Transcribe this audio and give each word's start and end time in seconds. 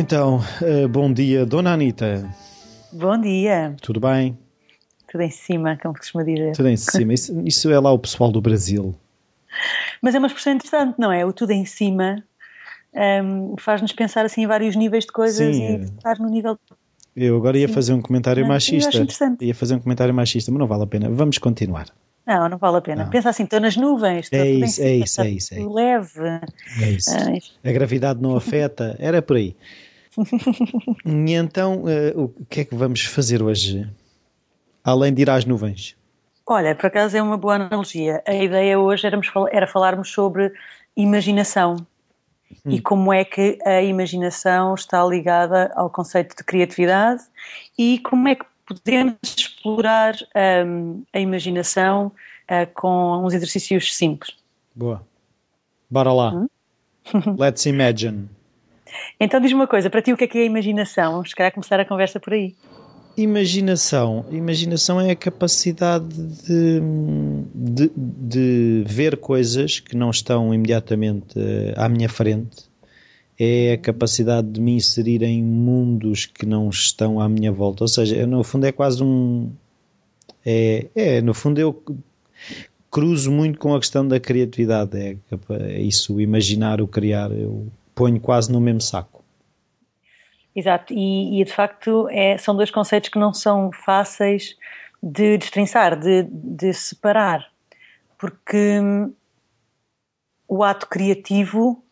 Então, 0.00 0.40
uh, 0.62 0.88
bom 0.88 1.12
dia, 1.12 1.44
Dona 1.44 1.74
Anitta. 1.74 2.26
Bom 2.90 3.20
dia. 3.20 3.76
Tudo 3.82 4.00
bem? 4.00 4.36
Tudo 5.12 5.20
em 5.20 5.30
cima, 5.30 5.76
como 5.76 5.94
costuma 5.94 6.24
dizer. 6.24 6.52
Tudo 6.52 6.70
em 6.70 6.76
cima. 6.78 7.12
Isso, 7.12 7.38
isso, 7.44 7.70
é 7.70 7.78
lá 7.78 7.92
o 7.92 7.98
pessoal 7.98 8.32
do 8.32 8.40
Brasil. 8.40 8.94
Mas 10.00 10.14
é 10.14 10.18
uma 10.18 10.26
expressão 10.26 10.54
interessante, 10.54 10.94
não 10.98 11.12
é? 11.12 11.26
O 11.26 11.34
tudo 11.34 11.50
em 11.50 11.66
cima 11.66 12.24
um, 13.22 13.56
faz-nos 13.58 13.92
pensar 13.92 14.24
assim 14.24 14.44
em 14.44 14.46
vários 14.46 14.74
níveis 14.74 15.04
de 15.04 15.12
coisas 15.12 15.54
Sim. 15.54 15.76
e 15.76 15.84
estar 15.84 16.18
no 16.18 16.30
nível. 16.30 16.58
Eu 17.14 17.36
agora 17.36 17.58
ia 17.58 17.68
Sim. 17.68 17.74
fazer 17.74 17.92
um 17.92 18.00
comentário 18.00 18.48
machista. 18.48 19.06
Ia 19.38 19.54
fazer 19.54 19.74
um 19.74 19.80
comentário 19.80 20.14
machista, 20.14 20.50
mas 20.50 20.60
não 20.60 20.66
vale 20.66 20.84
a 20.84 20.86
pena. 20.86 21.10
Vamos 21.10 21.36
continuar. 21.36 21.88
Não, 22.26 22.48
não 22.48 22.56
vale 22.56 22.78
a 22.78 22.80
pena. 22.80 23.04
Não. 23.04 23.10
Pensa 23.10 23.28
assim, 23.28 23.44
estou 23.44 23.60
nas 23.60 23.76
nuvens. 23.76 24.30
Estou 24.32 24.40
é, 24.40 24.50
isso, 24.50 24.82
é, 24.82 24.94
isso, 24.94 25.20
é 25.20 25.28
isso, 25.28 25.54
é 25.54 25.58
isso. 25.58 25.74
Leve. 25.74 26.20
É 26.80 26.90
isso. 26.90 27.10
Ah, 27.10 27.68
a 27.68 27.72
gravidade 27.72 28.22
não 28.22 28.34
afeta. 28.38 28.96
Era 28.98 29.20
por 29.20 29.36
aí. 29.36 29.54
e 31.06 31.32
então, 31.34 31.84
uh, 31.84 32.32
o 32.40 32.44
que 32.46 32.60
é 32.60 32.64
que 32.64 32.74
vamos 32.74 33.04
fazer 33.04 33.42
hoje? 33.42 33.88
Além 34.82 35.12
de 35.12 35.22
ir 35.22 35.30
às 35.30 35.44
nuvens? 35.44 35.96
Olha, 36.46 36.74
por 36.74 36.86
acaso 36.86 37.16
é 37.16 37.22
uma 37.22 37.36
boa 37.36 37.54
analogia. 37.54 38.22
A 38.26 38.34
ideia 38.34 38.78
hoje 38.78 39.06
era, 39.06 39.20
era 39.52 39.66
falarmos 39.66 40.10
sobre 40.10 40.52
imaginação 40.96 41.76
hum. 42.64 42.70
e 42.70 42.80
como 42.80 43.12
é 43.12 43.24
que 43.24 43.58
a 43.64 43.82
imaginação 43.82 44.74
está 44.74 45.04
ligada 45.06 45.72
ao 45.76 45.88
conceito 45.88 46.36
de 46.36 46.42
criatividade 46.42 47.22
e 47.78 48.00
como 48.00 48.26
é 48.26 48.34
que 48.34 48.44
podemos 48.66 49.16
explorar 49.22 50.14
um, 50.66 51.02
a 51.12 51.20
imaginação 51.20 52.12
uh, 52.48 52.72
com 52.74 53.24
uns 53.24 53.34
exercícios 53.34 53.94
simples. 53.96 54.36
Boa. 54.74 55.06
Bora 55.90 56.12
lá. 56.12 56.32
Hum? 56.34 56.48
Let's 57.36 57.66
imagine. 57.66 58.28
Então 59.18 59.40
diz-me 59.40 59.56
uma 59.56 59.66
coisa, 59.66 59.90
para 59.90 60.02
ti 60.02 60.12
o 60.12 60.16
que 60.16 60.24
é 60.24 60.26
que 60.26 60.38
é 60.38 60.42
a 60.42 60.44
imaginação? 60.44 61.12
Vamos 61.12 61.34
calhar 61.34 61.52
começar 61.52 61.78
a 61.80 61.84
conversa 61.84 62.18
por 62.18 62.32
aí. 62.32 62.54
Imaginação. 63.16 64.24
Imaginação 64.30 65.00
é 65.00 65.10
a 65.10 65.16
capacidade 65.16 66.06
de, 66.06 66.80
de, 67.54 67.90
de 67.96 68.84
ver 68.86 69.16
coisas 69.16 69.80
que 69.80 69.96
não 69.96 70.10
estão 70.10 70.54
imediatamente 70.54 71.38
eh, 71.38 71.74
à 71.76 71.88
minha 71.88 72.08
frente. 72.08 72.70
É 73.38 73.72
a 73.72 73.78
capacidade 73.78 74.48
de 74.48 74.60
me 74.60 74.72
inserir 74.76 75.22
em 75.22 75.42
mundos 75.42 76.26
que 76.26 76.46
não 76.46 76.68
estão 76.70 77.20
à 77.20 77.28
minha 77.28 77.50
volta. 77.50 77.84
Ou 77.84 77.88
seja, 77.88 78.26
no 78.26 78.44
fundo 78.44 78.66
é 78.66 78.72
quase 78.72 79.02
um. 79.02 79.50
É, 80.44 80.86
é 80.94 81.20
no 81.20 81.34
fundo 81.34 81.58
eu 81.58 81.82
cruzo 82.90 83.30
muito 83.30 83.58
com 83.58 83.74
a 83.74 83.78
questão 83.78 84.06
da 84.06 84.20
criatividade. 84.20 84.96
É, 84.96 85.16
é 85.58 85.80
isso, 85.80 86.20
imaginar, 86.20 86.80
o 86.80 86.86
criar. 86.86 87.30
Eu 87.32 87.66
ponho 87.94 88.20
quase 88.20 88.52
no 88.52 88.60
mesmo 88.60 88.80
saco. 88.80 89.24
Exato, 90.54 90.92
e, 90.92 91.40
e 91.40 91.44
de 91.44 91.52
facto 91.52 92.08
é, 92.10 92.36
são 92.36 92.56
dois 92.56 92.70
conceitos 92.70 93.08
que 93.08 93.18
não 93.18 93.32
são 93.32 93.70
fáceis 93.72 94.56
de 95.02 95.38
destrinçar, 95.38 95.98
de, 95.98 96.24
de 96.24 96.74
separar, 96.74 97.50
porque 98.18 98.80
hum, 98.80 99.14
o 100.48 100.64
ato 100.64 100.88
criativo 100.88 101.82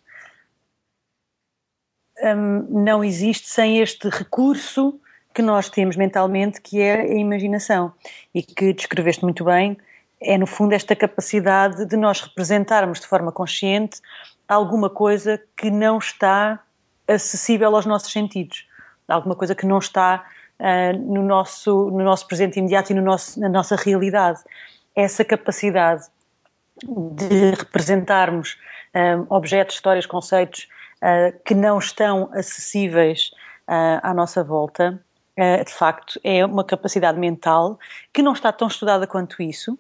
hum, 2.21 2.83
não 2.83 3.05
existe 3.05 3.49
sem 3.49 3.79
este 3.79 4.09
recurso 4.09 5.01
que 5.33 5.41
nós 5.41 5.69
temos 5.69 5.95
mentalmente, 5.95 6.61
que 6.61 6.81
é 6.81 7.01
a 7.01 7.15
imaginação, 7.15 7.93
e 8.35 8.43
que 8.43 8.73
descreveste 8.73 9.23
muito 9.23 9.45
bem, 9.45 9.79
é 10.21 10.37
no 10.37 10.49
fundo 10.49 10.73
esta 10.73 10.97
capacidade 10.97 11.87
de 11.87 11.97
nós 11.97 12.21
representarmos 12.21 12.99
de 12.99 13.07
forma 13.07 13.31
consciente 13.31 14.01
alguma 14.49 14.89
coisa 14.89 15.41
que 15.57 15.71
não 15.71 15.99
está 15.99 16.61
acessível 17.07 17.75
aos 17.77 17.87
nossos 17.87 18.11
sentidos, 18.11 18.67
alguma 19.07 19.37
coisa 19.37 19.55
que 19.55 19.67
não 19.67 19.79
está 19.79 20.25
uh, 20.59 20.99
no, 20.99 21.23
nosso, 21.23 21.91
no 21.91 22.03
nosso 22.03 22.27
presente 22.27 22.59
imediato 22.59 22.93
e 22.93 22.95
no 22.95 23.03
nosso, 23.03 23.39
na 23.39 23.49
nossa 23.49 23.77
realidade. 23.77 24.41
Essa 24.97 25.25
capacidade 25.25 26.07
de 26.83 27.51
representarmos 27.51 28.59
uh, 28.95 29.27
objetos, 29.29 29.77
histórias, 29.77 30.07
conceitos 30.07 30.69
uh, 30.97 31.39
que 31.45 31.55
não 31.55 31.79
estão 31.79 32.31
acessíveis 32.33 33.31
à 34.03 34.15
nossa 34.15 34.43
volta, 34.43 34.99
de 35.37 35.75
facto, 35.75 36.19
é 36.25 36.43
uma 36.43 36.65
capacidade 36.65 37.19
mental 37.19 37.79
que 38.15 38.23
não 38.23 38.33
está 38.33 38.51
tão 38.51 38.67
estudada 38.67 39.07
quanto 39.07 39.43
isso. 39.43 39.79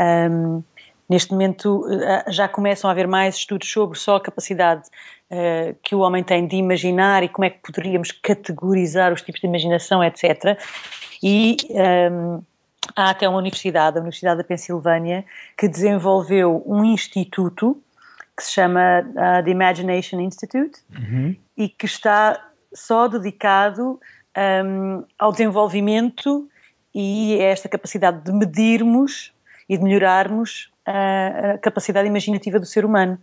Um, 0.00 0.62
Neste 1.08 1.32
momento 1.32 1.86
já 2.28 2.48
começam 2.48 2.88
a 2.88 2.92
haver 2.92 3.06
mais 3.06 3.36
estudos 3.36 3.70
sobre 3.70 3.98
só 3.98 4.16
a 4.16 4.20
capacidade 4.20 4.88
uh, 5.30 5.76
que 5.82 5.94
o 5.94 6.00
homem 6.00 6.22
tem 6.22 6.46
de 6.46 6.56
imaginar 6.56 7.22
e 7.22 7.28
como 7.28 7.44
é 7.44 7.50
que 7.50 7.60
poderíamos 7.60 8.10
categorizar 8.10 9.12
os 9.12 9.22
tipos 9.22 9.40
de 9.40 9.46
imaginação, 9.46 10.02
etc. 10.02 10.58
E 11.22 11.56
um, 11.70 11.76
ehm, 11.76 12.40
há 12.94 13.10
até 13.10 13.28
uma 13.28 13.38
universidade, 13.38 13.98
a 13.98 14.00
Universidade 14.00 14.38
da 14.38 14.44
Pensilvânia, 14.44 15.24
que 15.56 15.68
desenvolveu 15.68 16.62
um 16.66 16.84
instituto 16.84 17.80
que 18.36 18.42
se 18.42 18.52
chama 18.52 19.00
uh, 19.00 19.44
The 19.44 19.50
Imagination 19.50 20.20
Institute 20.20 20.78
uhum. 20.90 21.34
e 21.56 21.68
que 21.68 21.86
está 21.86 22.38
só 22.74 23.08
dedicado 23.08 23.92
um, 23.92 23.98
ehm, 24.34 25.04
ao 25.18 25.32
desenvolvimento 25.32 26.48
e 26.94 27.38
a 27.40 27.44
esta 27.44 27.68
capacidade 27.68 28.22
de 28.22 28.32
medirmos 28.32 29.32
e 29.68 29.76
de 29.76 29.84
melhorarmos 29.84 30.70
a, 30.86 31.52
a 31.52 31.58
capacidade 31.58 32.06
imaginativa 32.06 32.58
do 32.60 32.66
ser 32.66 32.84
humano. 32.84 33.18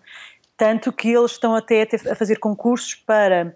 Tanto 0.58 0.92
que 0.92 1.10
eles 1.10 1.32
estão 1.32 1.56
até 1.56 1.88
a 2.10 2.16
fazer 2.16 2.38
concursos 2.38 2.94
para 2.94 3.56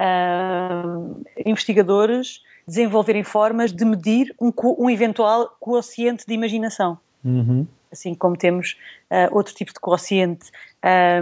uh, 0.00 1.22
investigadores 1.44 2.40
desenvolverem 2.66 3.24
formas 3.24 3.72
de 3.72 3.84
medir 3.84 4.34
um, 4.40 4.52
um 4.78 4.90
eventual 4.90 5.56
quociente 5.60 6.24
de 6.26 6.34
imaginação. 6.34 6.98
Uhum. 7.24 7.66
Assim 7.90 8.14
como 8.14 8.36
temos 8.36 8.76
uh, 9.10 9.34
outro 9.34 9.54
tipo 9.54 9.72
de 9.72 9.80
quociente 9.80 10.50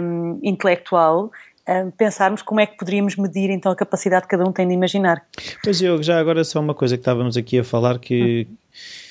um, 0.01 0.39
intelectual, 0.43 1.31
um, 1.67 1.91
pensarmos 1.91 2.41
como 2.41 2.59
é 2.59 2.65
que 2.65 2.77
poderíamos 2.77 3.15
medir 3.15 3.49
então 3.49 3.71
a 3.71 3.75
capacidade 3.75 4.23
que 4.23 4.29
cada 4.29 4.43
um 4.43 4.51
tem 4.51 4.67
de 4.67 4.73
imaginar. 4.73 5.25
Pois 5.63 5.81
eu, 5.81 6.01
já 6.03 6.19
agora 6.19 6.43
só 6.43 6.59
uma 6.59 6.73
coisa 6.73 6.97
que 6.97 7.01
estávamos 7.01 7.37
aqui 7.37 7.59
a 7.59 7.63
falar 7.63 7.99
que. 7.99 8.47
Uhum 8.49 9.06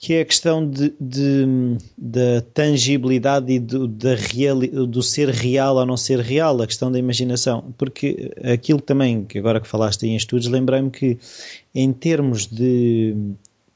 que 0.00 0.14
é 0.14 0.22
a 0.22 0.24
questão 0.24 0.66
de, 0.66 0.94
de 0.98 1.76
da 1.96 2.40
tangibilidade 2.54 3.52
e 3.52 3.58
do, 3.58 3.86
real, 4.14 4.58
do 4.86 5.02
ser 5.02 5.28
real 5.28 5.76
ou 5.76 5.84
não 5.84 5.96
ser 5.96 6.20
real, 6.20 6.60
a 6.62 6.66
questão 6.66 6.90
da 6.90 6.98
imaginação. 6.98 7.74
Porque 7.76 8.32
aquilo 8.42 8.80
também, 8.80 9.26
que 9.26 9.38
agora 9.38 9.60
que 9.60 9.68
falaste 9.68 10.04
em 10.04 10.16
estudos, 10.16 10.48
lembrei-me 10.48 10.90
que 10.90 11.18
em 11.74 11.92
termos 11.92 12.46
de 12.46 13.14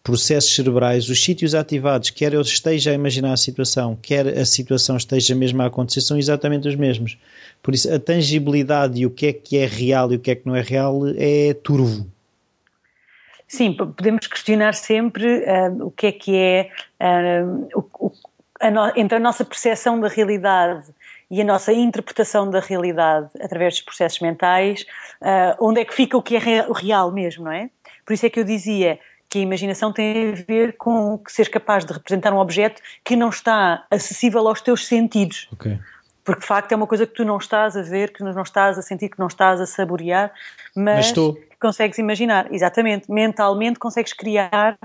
processos 0.02 0.54
cerebrais, 0.54 1.10
os 1.10 1.22
sítios 1.22 1.54
ativados, 1.54 2.08
quer 2.08 2.32
eu 2.32 2.40
esteja 2.40 2.90
a 2.90 2.94
imaginar 2.94 3.34
a 3.34 3.36
situação, 3.36 3.96
quer 4.00 4.26
a 4.26 4.46
situação 4.46 4.96
esteja 4.96 5.34
mesmo 5.34 5.60
a 5.60 5.66
acontecer, 5.66 6.00
são 6.00 6.18
exatamente 6.18 6.66
os 6.66 6.74
mesmos. 6.74 7.18
Por 7.62 7.74
isso, 7.74 7.92
a 7.92 7.98
tangibilidade 7.98 8.98
e 8.98 9.04
o 9.04 9.10
que 9.10 9.26
é 9.26 9.32
que 9.34 9.58
é 9.58 9.66
real 9.66 10.10
e 10.10 10.16
o 10.16 10.18
que 10.18 10.30
é 10.30 10.34
que 10.34 10.46
não 10.46 10.56
é 10.56 10.62
real 10.62 11.02
é 11.18 11.52
turvo. 11.52 12.06
Sim, 13.54 13.72
podemos 13.72 14.26
questionar 14.26 14.74
sempre 14.74 15.44
uh, 15.44 15.86
o 15.86 15.90
que 15.92 16.08
é 16.08 16.12
que 16.12 16.36
é 16.36 16.70
uh, 17.00 17.68
o, 17.72 18.06
o, 18.06 18.12
a 18.60 18.68
no, 18.68 18.92
entre 18.96 19.16
a 19.16 19.20
nossa 19.20 19.44
percepção 19.44 20.00
da 20.00 20.08
realidade 20.08 20.86
e 21.30 21.40
a 21.40 21.44
nossa 21.44 21.72
interpretação 21.72 22.50
da 22.50 22.58
realidade 22.58 23.28
através 23.40 23.74
dos 23.74 23.82
processos 23.82 24.18
mentais, 24.18 24.84
uh, 25.22 25.54
onde 25.60 25.80
é 25.80 25.84
que 25.84 25.94
fica 25.94 26.16
o 26.16 26.22
que 26.22 26.34
é 26.34 26.66
real 26.74 27.12
mesmo, 27.12 27.44
não 27.44 27.52
é? 27.52 27.70
Por 28.04 28.12
isso 28.12 28.26
é 28.26 28.30
que 28.30 28.40
eu 28.40 28.44
dizia 28.44 28.98
que 29.30 29.38
a 29.38 29.42
imaginação 29.42 29.92
tem 29.92 30.32
a 30.32 30.34
ver 30.34 30.76
com 30.76 31.22
ser 31.28 31.48
capaz 31.48 31.84
de 31.84 31.92
representar 31.92 32.32
um 32.32 32.38
objeto 32.38 32.82
que 33.04 33.14
não 33.14 33.28
está 33.28 33.86
acessível 33.88 34.48
aos 34.48 34.60
teus 34.62 34.84
sentidos. 34.84 35.48
Okay. 35.52 35.78
Porque 36.24 36.40
de 36.40 36.46
facto 36.46 36.72
é 36.72 36.76
uma 36.76 36.88
coisa 36.88 37.06
que 37.06 37.14
tu 37.14 37.24
não 37.24 37.36
estás 37.36 37.76
a 37.76 37.82
ver, 37.82 38.12
que 38.12 38.24
não 38.24 38.42
estás 38.42 38.78
a 38.78 38.82
sentir, 38.82 39.10
que 39.10 39.18
não 39.18 39.28
estás 39.28 39.60
a 39.60 39.66
saborear, 39.66 40.32
mas, 40.74 40.96
mas 40.96 41.06
estou 41.06 41.38
consegues 41.64 41.96
imaginar, 41.96 42.52
exatamente, 42.52 43.10
mentalmente 43.10 43.78
consegues 43.78 44.12
criar 44.12 44.78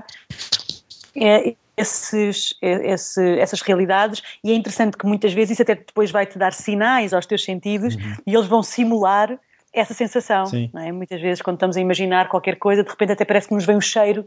é, 1.14 1.54
esses, 1.76 2.54
é, 2.62 2.94
esse, 2.94 3.38
essas 3.38 3.60
realidades 3.60 4.22
e 4.42 4.50
é 4.50 4.54
interessante 4.54 4.96
que 4.96 5.06
muitas 5.06 5.34
vezes 5.34 5.52
isso 5.52 5.62
até 5.62 5.74
depois 5.74 6.10
vai-te 6.10 6.38
dar 6.38 6.54
sinais 6.54 7.12
aos 7.12 7.26
teus 7.26 7.44
sentidos 7.44 7.96
uhum. 7.96 8.14
e 8.26 8.34
eles 8.34 8.46
vão 8.46 8.62
simular 8.62 9.38
essa 9.74 9.92
sensação. 9.92 10.44
É? 10.74 10.90
Muitas 10.90 11.20
vezes 11.20 11.42
quando 11.42 11.56
estamos 11.56 11.76
a 11.76 11.80
imaginar 11.82 12.30
qualquer 12.30 12.56
coisa, 12.56 12.82
de 12.82 12.88
repente 12.88 13.12
até 13.12 13.26
parece 13.26 13.48
que 13.48 13.54
nos 13.54 13.66
vem 13.66 13.76
um 13.76 13.80
cheiro 13.80 14.26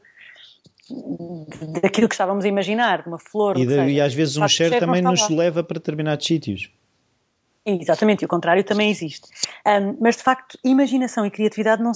daquilo 1.81 2.07
que 2.07 2.13
estávamos 2.13 2.45
a 2.45 2.47
imaginar, 2.47 3.01
de 3.01 3.07
uma 3.07 3.17
flor. 3.17 3.57
E, 3.57 3.65
de, 3.65 3.94
e 3.94 3.99
às 3.99 4.13
vezes 4.13 4.38
um 4.38 4.47
cheiro, 4.47 4.73
cheiro 4.73 4.85
também 4.85 5.01
nos 5.01 5.27
leva 5.27 5.63
para 5.63 5.79
determinados 5.79 6.23
sítios. 6.23 6.69
Exatamente, 7.65 8.21
e 8.21 8.25
o 8.25 8.27
contrário 8.27 8.63
também 8.63 8.91
existe. 8.91 9.27
Um, 9.65 9.97
mas 9.99 10.17
de 10.17 10.23
facto, 10.23 10.59
imaginação 10.63 11.25
e 11.25 11.31
criatividade 11.31 11.81
não 11.81 11.94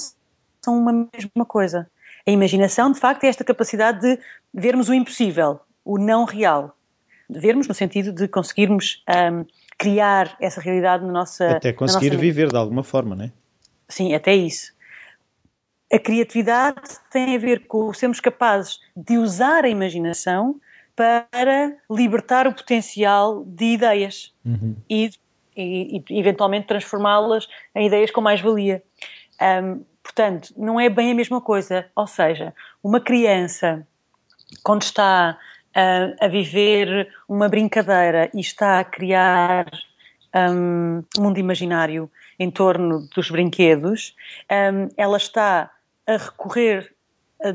são 0.67 0.77
uma 0.77 0.91
mesma 1.13 1.45
coisa. 1.45 1.89
A 2.27 2.31
imaginação, 2.31 2.91
de 2.91 2.99
facto, 2.99 3.23
é 3.23 3.27
esta 3.27 3.43
capacidade 3.45 4.01
de 4.01 4.19
vermos 4.53 4.89
o 4.89 4.93
impossível, 4.93 5.61
o 5.85 5.97
não 5.97 6.25
real. 6.25 6.75
De 7.29 7.39
vermos 7.39 7.67
no 7.69 7.73
sentido 7.73 8.11
de 8.11 8.27
conseguirmos 8.27 9.01
um, 9.09 9.45
criar 9.77 10.35
essa 10.41 10.59
realidade 10.59 11.05
na 11.05 11.11
nossa. 11.13 11.51
Até 11.51 11.71
conseguir 11.71 12.09
nossa 12.09 12.21
viver 12.21 12.49
de 12.49 12.57
alguma 12.57 12.83
forma, 12.83 13.15
não 13.15 13.25
é? 13.25 13.31
Sim, 13.87 14.13
até 14.13 14.35
isso. 14.35 14.75
a 15.91 15.97
criatividade 15.97 16.81
tem 17.09 17.33
a 17.33 17.39
ver 17.39 17.65
com 17.65 17.93
sermos 17.93 18.19
capazes 18.19 18.77
de 18.93 19.17
usar 19.17 19.63
a 19.63 19.69
imaginação 19.69 20.59
para 20.93 21.77
libertar 21.89 22.45
o 22.45 22.53
potencial 22.53 23.45
de 23.45 23.65
ideias 23.75 24.33
Uhum. 24.43 24.75
e, 24.89 25.09
e- 25.55 26.03
e, 26.09 26.19
eventualmente 26.19 26.67
transformá-las 26.67 27.47
em 27.73 27.87
ideias 27.87 28.11
com 28.11 28.19
mais 28.19 28.41
valia. 28.41 28.83
Portanto, 30.07 30.53
não 30.55 30.79
é 30.79 30.89
bem 30.89 31.11
a 31.11 31.15
mesma 31.15 31.41
coisa. 31.41 31.85
Ou 31.93 32.07
seja, 32.07 32.53
uma 32.81 33.01
criança, 33.01 33.85
quando 34.63 34.83
está 34.83 35.37
ah, 35.75 36.15
a 36.21 36.27
viver 36.29 37.09
uma 37.27 37.49
brincadeira 37.49 38.29
e 38.33 38.39
está 38.39 38.79
a 38.79 38.85
criar 38.85 39.69
um 40.33 41.03
mundo 41.19 41.39
imaginário 41.39 42.09
em 42.39 42.49
torno 42.49 43.07
dos 43.13 43.29
brinquedos, 43.29 44.15
um, 44.49 44.87
ela 44.95 45.17
está 45.17 45.71
a 46.05 46.17
recorrer 46.17 46.93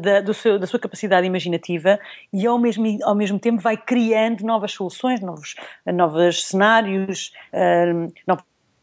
da, 0.00 0.20
do 0.20 0.34
seu- 0.34 0.58
da 0.58 0.66
sua 0.66 0.78
capacidade 0.78 1.26
imaginativa 1.26 1.98
e 2.32 2.46
ao 2.46 2.58
mesmo, 2.58 2.98
ao 3.02 3.14
mesmo 3.14 3.38
tempo 3.38 3.62
vai 3.62 3.76
criando 3.76 4.44
novas 4.44 4.72
soluções, 4.72 5.20
novos, 5.20 5.55
novos 5.87 6.44
cenários, 6.44 7.32
um, 7.52 8.08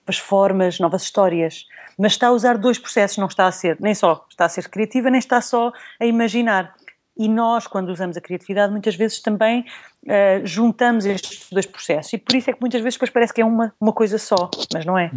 novas 0.09 0.17
formas, 0.17 0.79
novas 0.79 1.03
histórias. 1.03 1.67
Mas 1.97 2.13
está 2.13 2.27
a 2.27 2.31
usar 2.31 2.57
dois 2.57 2.79
processos, 2.79 3.17
não 3.17 3.27
está 3.27 3.45
a 3.45 3.51
ser, 3.51 3.77
nem 3.79 3.93
só 3.93 4.25
está 4.29 4.45
a 4.45 4.49
ser 4.49 4.67
criativa, 4.69 5.09
nem 5.09 5.19
está 5.19 5.41
só 5.41 5.71
a 5.99 6.05
imaginar. 6.05 6.75
E 7.15 7.27
nós, 7.27 7.67
quando 7.67 7.89
usamos 7.89 8.15
a 8.15 8.21
criatividade, 8.21 8.71
muitas 8.71 8.95
vezes 8.95 9.21
também 9.21 9.65
eh, 10.07 10.41
juntamos 10.45 11.05
estes 11.05 11.49
dois 11.51 11.65
processos. 11.65 12.13
E 12.13 12.17
por 12.17 12.35
isso 12.35 12.49
é 12.49 12.53
que 12.53 12.61
muitas 12.61 12.81
vezes 12.81 12.95
depois 12.95 13.11
parece 13.11 13.33
que 13.33 13.41
é 13.41 13.45
uma, 13.45 13.73
uma 13.79 13.91
coisa 13.91 14.17
só, 14.17 14.49
mas 14.73 14.85
não 14.85 14.97
é. 14.97 15.11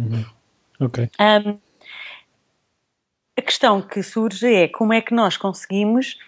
Ok. 0.79 1.09
Ahm, 1.17 1.57
a 3.37 3.41
questão 3.41 3.81
que 3.81 4.03
surge 4.03 4.53
é 4.53 4.67
como 4.67 4.93
é 4.93 5.01
que 5.01 5.13
nós 5.13 5.37
conseguimos 5.37 6.19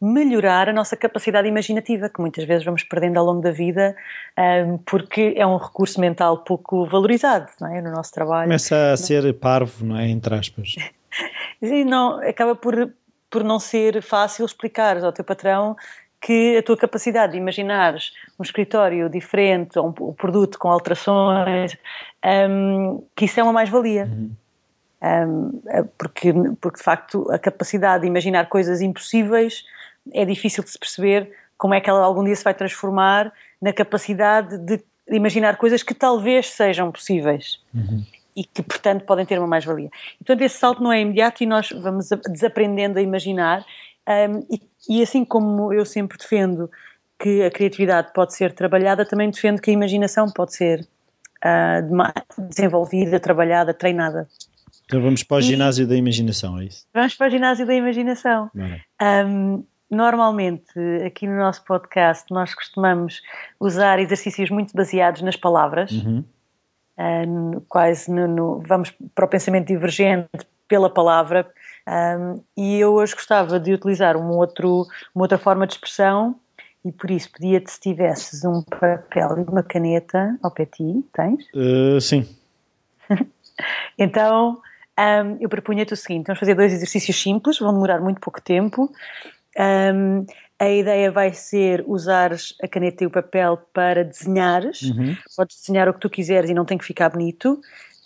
melhorar 0.00 0.68
a 0.68 0.72
nossa 0.72 0.96
capacidade 0.96 1.48
imaginativa, 1.48 2.08
que 2.08 2.20
muitas 2.20 2.44
vezes 2.44 2.64
vamos 2.64 2.82
perdendo 2.82 3.18
ao 3.18 3.24
longo 3.24 3.40
da 3.40 3.50
vida, 3.50 3.96
ahm, 4.36 4.78
porque 4.84 5.34
é 5.36 5.46
um 5.46 5.56
recurso 5.56 6.00
mental 6.00 6.38
pouco 6.44 6.86
valorizado 6.86 7.46
é? 7.62 7.80
no 7.80 7.90
nosso 7.90 8.12
trabalho. 8.12 8.44
Começa 8.44 8.92
a 8.92 8.96
ser 8.96 9.32
parvo, 9.34 9.84
não 9.84 9.96
é? 9.96 10.08
Entre 10.08 10.34
aspas. 10.34 10.74
E 11.62 11.84
não, 11.86 12.20
acaba 12.20 12.54
por, 12.54 12.92
por 13.30 13.42
não 13.42 13.58
ser 13.58 14.02
fácil 14.02 14.44
explicar 14.44 15.02
ao 15.02 15.10
teu 15.10 15.24
patrão 15.24 15.74
que 16.20 16.58
a 16.58 16.62
tua 16.62 16.76
capacidade 16.76 17.32
de 17.32 17.38
imaginares 17.38 18.12
um 18.38 18.42
escritório 18.42 19.08
diferente 19.08 19.78
ou 19.78 19.86
um, 19.86 20.08
um 20.08 20.12
produto 20.12 20.58
com 20.58 20.68
alterações, 20.68 21.76
hum, 22.50 23.02
que 23.16 23.24
isso 23.24 23.40
é 23.40 23.42
uma 23.42 23.52
mais-valia. 23.52 24.04
Hum, 24.04 25.62
porque, 25.96 26.34
porque, 26.60 26.78
de 26.78 26.84
facto, 26.84 27.30
a 27.30 27.38
capacidade 27.38 28.02
de 28.02 28.08
imaginar 28.08 28.48
coisas 28.48 28.80
impossíveis 28.80 29.64
é 30.12 30.24
difícil 30.24 30.62
de 30.64 30.70
se 30.70 30.78
perceber 30.78 31.30
como 31.56 31.74
é 31.74 31.80
que 31.80 31.88
ela 31.88 32.04
algum 32.04 32.24
dia 32.24 32.36
se 32.36 32.44
vai 32.44 32.54
transformar 32.54 33.32
na 33.60 33.72
capacidade 33.72 34.58
de 34.58 34.80
imaginar 35.08 35.56
coisas 35.56 35.82
que 35.82 35.94
talvez 35.94 36.46
sejam 36.48 36.90
possíveis 36.92 37.60
e 38.36 38.44
que, 38.44 38.62
portanto, 38.62 39.04
podem 39.04 39.24
ter 39.24 39.38
uma 39.38 39.46
mais-valia. 39.46 39.88
E, 40.20 40.24
portanto, 40.24 40.42
esse 40.42 40.58
salto 40.58 40.82
não 40.82 40.92
é 40.92 41.00
imediato 41.00 41.42
e 41.42 41.46
nós 41.46 41.70
vamos 41.70 42.08
desaprendendo 42.28 42.98
a 42.98 43.02
imaginar. 43.02 43.64
Um, 44.08 44.46
e, 44.50 44.60
e 44.88 45.02
assim 45.02 45.24
como 45.24 45.72
eu 45.72 45.84
sempre 45.84 46.18
defendo 46.18 46.70
que 47.18 47.42
a 47.42 47.50
criatividade 47.50 48.12
pode 48.12 48.34
ser 48.34 48.52
trabalhada, 48.52 49.06
também 49.06 49.30
defendo 49.30 49.60
que 49.60 49.70
a 49.70 49.72
imaginação 49.72 50.30
pode 50.30 50.54
ser 50.54 50.86
dema- 51.88 52.12
desenvolvida, 52.38 53.18
trabalhada, 53.18 53.72
treinada. 53.72 54.28
Então 54.84 55.00
vamos 55.00 55.22
para 55.22 55.38
o 55.38 55.40
ginásio 55.40 55.86
da 55.86 55.96
imaginação, 55.96 56.60
é 56.60 56.66
isso? 56.66 56.86
Vamos 56.92 57.14
para 57.14 57.26
o 57.26 57.30
ginásio 57.30 57.66
da 57.66 57.74
imaginação. 57.74 58.50
Um, 59.02 59.64
normalmente, 59.90 60.72
aqui 61.06 61.26
no 61.26 61.36
nosso 61.36 61.64
podcast, 61.64 62.32
nós 62.32 62.54
costumamos 62.54 63.22
usar 63.60 63.98
exercícios 63.98 64.50
muito 64.50 64.74
baseados 64.74 65.22
nas 65.22 65.36
palavras. 65.36 65.90
Uhum. 65.92 66.24
um, 66.98 67.60
quase 67.68 68.10
no, 68.10 68.26
no- 68.26 68.60
vamos 68.66 68.92
para 69.14 69.24
o 69.24 69.28
pensamento 69.28 69.66
divergente 69.68 70.28
pela 70.66 70.88
palavra 70.90 71.46
um, 71.86 72.42
e 72.56 72.78
eu 72.80 72.94
hoje 72.94 73.14
gostava 73.14 73.60
de 73.60 73.72
utilizar 73.72 74.16
um 74.16 74.30
outro, 74.30 74.86
uma 75.14 75.24
outra 75.24 75.38
forma 75.38 75.66
de 75.66 75.74
expressão 75.74 76.34
e 76.84 76.90
por 76.90 77.10
isso 77.10 77.30
pedia-te 77.30 77.70
se 77.70 77.78
tivesses 77.80 78.44
um 78.44 78.62
papel 78.62 79.38
e 79.38 79.50
uma 79.50 79.62
caneta 79.62 80.36
ao 80.42 80.50
pé 80.50 80.64
de 80.64 80.70
ti, 80.72 81.04
tens? 81.12 81.44
Uh, 81.54 82.00
sim. 82.00 82.26
Então 83.98 84.60
um, 84.98 85.36
eu 85.40 85.48
propunha-te 85.48 85.92
o 85.92 85.96
seguinte: 85.96 86.26
vamos 86.26 86.40
fazer 86.40 86.54
dois 86.54 86.72
exercícios 86.72 87.20
simples, 87.20 87.58
vão 87.58 87.72
demorar 87.72 88.00
muito 88.00 88.20
pouco 88.20 88.40
tempo. 88.40 88.90
Um, 89.58 90.26
a 90.58 90.70
ideia 90.70 91.10
vai 91.10 91.32
ser 91.32 91.84
usares 91.86 92.54
a 92.62 92.68
caneta 92.68 93.04
e 93.04 93.06
o 93.06 93.10
papel 93.10 93.58
para 93.72 94.04
desenhares. 94.04 94.82
Uhum. 94.82 95.16
Podes 95.36 95.60
desenhar 95.60 95.88
o 95.88 95.94
que 95.94 96.00
tu 96.00 96.08
quiseres 96.08 96.48
e 96.48 96.54
não 96.54 96.64
tem 96.64 96.78
que 96.78 96.84
ficar 96.84 97.10
bonito. 97.10 97.60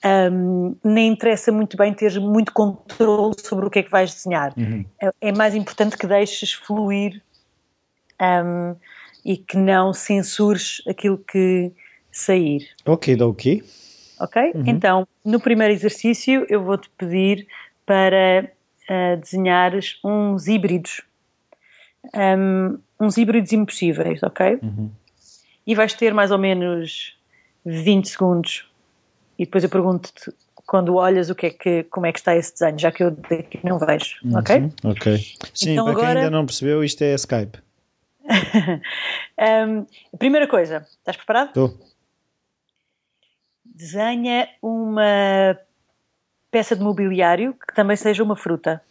Um, 0.05 0.75
nem 0.83 1.09
interessa 1.09 1.53
muito 1.53 1.77
bem 1.77 1.93
ter 1.93 2.19
muito 2.19 2.53
controle 2.53 3.35
sobre 3.39 3.67
o 3.67 3.71
que 3.71 3.81
é 3.81 3.83
que 3.83 3.91
vais 3.91 4.13
desenhar. 4.15 4.53
Uhum. 4.57 4.85
É, 5.01 5.29
é 5.29 5.33
mais 5.33 5.55
importante 5.55 5.97
que 5.97 6.07
deixes 6.07 6.53
fluir 6.53 7.23
um, 8.21 8.75
e 9.25 9.37
que 9.37 9.57
não 9.57 9.93
censures 9.93 10.83
aquilo 10.89 11.19
que 11.19 11.71
sair. 12.11 12.69
Ok, 12.87 13.15
dá 13.15 13.27
ok. 13.27 13.63
Ok? 14.19 14.53
Então, 14.67 15.07
no 15.25 15.41
primeiro 15.41 15.73
exercício, 15.73 16.45
eu 16.49 16.63
vou-te 16.63 16.91
pedir 16.91 17.47
para 17.87 18.51
ah, 18.89 19.17
desenhares 19.17 19.99
uns 20.05 20.47
híbridos. 20.47 21.01
Um, 22.15 22.79
uns 22.99 23.17
híbridos 23.17 23.53
impossíveis, 23.53 24.23
ok? 24.23 24.59
Uhum. 24.63 24.91
E 25.67 25.75
vais 25.75 25.93
ter 25.95 26.13
mais 26.15 26.31
ou 26.31 26.39
menos 26.39 27.17
20 27.65 28.09
segundos. 28.09 28.69
E 29.39 29.45
depois 29.45 29.63
eu 29.65 29.71
pergunto-te, 29.71 30.33
quando 30.67 30.95
olhas, 30.97 31.31
o 31.31 31.35
que 31.35 31.47
é 31.47 31.51
que, 31.51 31.83
como 31.85 32.07
é 32.07 32.13
que 32.13 32.19
está 32.19 32.35
esse 32.37 32.53
desenho, 32.53 32.79
já 32.79 32.91
que 32.93 33.03
eu 33.03 33.11
daqui 33.11 33.59
não 33.65 33.79
vejo, 33.79 34.17
ok? 34.35 34.57
Uhum. 34.57 34.71
Ok. 34.85 35.19
Sim, 35.55 35.73
Então 35.73 35.85
para 35.85 35.95
quem 35.95 36.05
agora- 36.05 36.19
ainda 36.21 36.31
não 36.31 36.47
percebeu, 36.47 36.83
isto 36.85 37.03
é 37.03 37.15
Skype. 37.15 37.59
Um, 39.41 39.87
primeira 40.19 40.47
coisa, 40.47 40.87
estás 40.99 41.17
preparado? 41.17 41.49
Estou. 41.49 41.79
Desenha 43.65 44.49
uma 44.63 45.59
peça 46.51 46.75
de 46.75 46.83
mobiliário 46.83 47.55
que 47.55 47.75
também 47.75 47.97
seja 47.97 48.23
uma 48.23 48.37
fruta. 48.37 48.83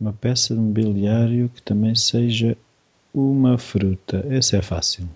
Uma 0.00 0.12
peça 0.12 0.54
de 0.54 0.60
mobiliário 0.60 1.48
que 1.48 1.62
também 1.62 1.94
seja 1.94 2.56
uma 3.12 3.58
fruta. 3.58 4.24
Esse 4.30 4.56
é 4.56 4.62
fácil. 4.62 5.08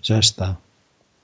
Já 0.00 0.18
está. 0.18 0.56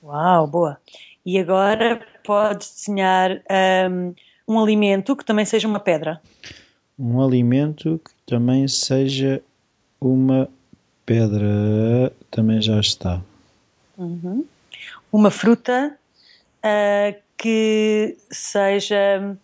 Uau, 0.03 0.47
boa. 0.47 0.77
E 1.25 1.39
agora 1.39 2.05
podes 2.23 2.73
desenhar 2.75 3.41
um, 3.89 4.13
um 4.47 4.59
alimento 4.61 5.15
que 5.15 5.25
também 5.25 5.45
seja 5.45 5.67
uma 5.67 5.79
pedra. 5.79 6.21
Um 6.97 7.23
alimento 7.23 7.99
que 8.03 8.11
também 8.25 8.67
seja 8.67 9.41
uma 9.99 10.49
pedra. 11.05 12.11
Também 12.29 12.61
já 12.61 12.79
está. 12.79 13.21
Uma 15.11 15.31
fruta 15.31 15.97
ah, 16.61 17.13
que 17.37 18.17
seja. 18.31 19.37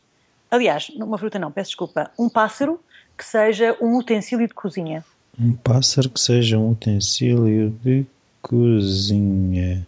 Aliás, 0.49 0.89
uma 0.95 1.17
fruta 1.17 1.39
não, 1.39 1.51
peço 1.51 1.69
desculpa. 1.69 2.11
Um 2.17 2.29
pássaro 2.29 2.79
que 3.17 3.25
seja 3.25 3.77
um 3.81 3.97
utensílio 3.97 4.47
de 4.47 4.53
cozinha. 4.53 5.05
Um 5.39 5.53
pássaro 5.53 6.09
que 6.09 6.19
seja 6.19 6.57
um 6.57 6.71
utensílio 6.71 7.69
de 7.83 8.05
cozinha. 8.41 9.87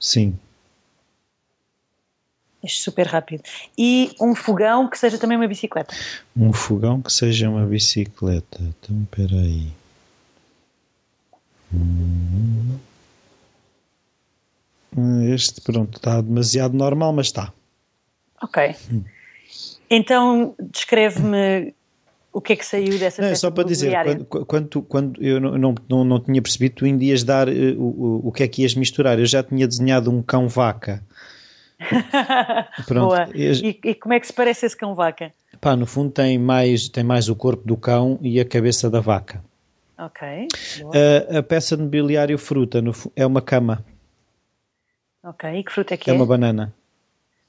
Sim. 0.00 0.38
É 2.62 2.68
super 2.68 3.06
rápido. 3.06 3.42
E 3.76 4.14
um 4.20 4.34
fogão 4.34 4.88
que 4.88 4.98
seja 4.98 5.18
também 5.18 5.36
uma 5.36 5.48
bicicleta. 5.48 5.94
Um 6.36 6.52
fogão 6.52 7.00
que 7.02 7.12
seja 7.12 7.48
uma 7.48 7.66
bicicleta. 7.66 8.60
Então, 8.60 9.02
espera 9.02 9.40
aí. 9.40 9.72
Hum. 11.74 12.78
Este, 15.32 15.60
pronto, 15.60 15.96
está 15.96 16.20
demasiado 16.20 16.76
normal, 16.76 17.12
mas 17.12 17.26
está. 17.26 17.52
Ok. 18.42 18.74
Então, 19.88 20.54
descreve-me 20.70 21.74
o 22.32 22.40
que 22.40 22.54
é 22.54 22.56
que 22.56 22.64
saiu 22.64 22.98
dessa 22.98 23.20
Não, 23.20 23.28
é 23.28 23.30
peça 23.32 23.40
só 23.40 23.50
para 23.50 23.64
dizer, 23.64 23.94
quando, 24.26 24.46
quando, 24.46 24.82
quando 24.82 25.22
eu 25.22 25.40
não, 25.40 25.58
não, 25.58 25.74
não, 25.88 26.04
não 26.04 26.20
tinha 26.20 26.40
percebido, 26.40 26.76
tu 26.76 26.84
ainda 26.84 27.04
ias 27.04 27.22
dar 27.22 27.48
eh, 27.48 27.74
o, 27.76 28.22
o, 28.24 28.32
que 28.32 28.42
é 28.42 28.48
que 28.48 28.62
ias 28.62 28.74
misturar. 28.74 29.18
Eu 29.18 29.26
já 29.26 29.42
tinha 29.42 29.66
desenhado 29.68 30.10
um 30.10 30.22
cão-vaca. 30.22 31.02
Pronto. 32.86 33.08
Boa. 33.08 33.28
Eu- 33.34 33.52
E, 33.54 33.78
e 33.84 33.94
como 33.94 34.14
é 34.14 34.20
que 34.20 34.26
se 34.26 34.32
parece 34.32 34.66
esse 34.66 34.76
cão-vaca? 34.76 35.32
Pá, 35.60 35.76
no 35.76 35.86
fundo 35.86 36.10
tem 36.10 36.38
mais, 36.38 36.88
tem 36.88 37.04
mais 37.04 37.28
o 37.28 37.36
corpo 37.36 37.66
do 37.66 37.76
cão 37.76 38.18
e 38.22 38.40
a 38.40 38.44
cabeça 38.44 38.88
da 38.90 39.00
vaca. 39.00 39.44
Ok. 39.98 40.48
Boa. 40.80 40.94
A, 41.38 41.42
peça 41.42 41.76
de 41.76 41.82
mobiliário 41.82 42.36
fruta 42.38 42.80
no 42.82 42.92
é 43.14 43.24
uma 43.26 43.40
cama, 43.42 43.84
Ok. 45.22 45.50
E 45.50 45.62
que 45.62 45.72
fruta 45.72 45.94
é 45.94 45.96
que 45.96 46.10
é 46.10 46.14
é? 46.14 46.16
uma 46.16 46.26
banana. 46.26 46.72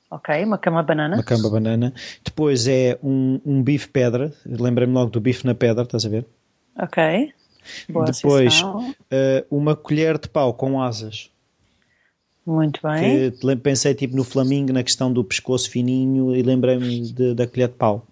Ok, 0.10 0.44
uma 0.44 0.60
cama 0.60 0.84
banana. 0.84 1.16
Uma 1.16 1.24
cama 1.24 1.50
banana. 1.50 1.94
Depois 2.24 2.68
é 2.68 3.00
um, 3.04 3.42
um 3.44 3.64
bife 3.64 3.88
pedra. 3.88 4.32
Lembrei-me 4.46 4.94
logo 4.94 5.10
do 5.10 5.20
bife 5.20 5.46
na 5.46 5.56
pedra, 5.56 5.84
estás 5.84 6.06
a 6.06 6.10
ver? 6.10 6.26
Ok. 6.80 7.34
Boa 7.90 8.06
Depois 8.06 8.62
uh, 8.62 8.86
uma 9.50 9.76
colher 9.76 10.20
de 10.20 10.30
pau 10.30 10.54
com 10.54 10.82
asas. 10.82 11.32
Muito 12.46 12.80
bem. 12.84 13.32
Que 13.32 13.56
pensei 13.56 13.96
tipo 13.96 14.16
no 14.16 14.24
flamingo, 14.24 14.74
na 14.74 14.84
questão 14.84 15.12
do 15.12 15.24
pescoço 15.24 15.70
fininho 15.70 16.36
e 16.36 16.44
lembrei-me 16.44 17.12
da 17.34 17.48
colher 17.48 17.70
de 17.70 17.76
pau. 17.76 18.06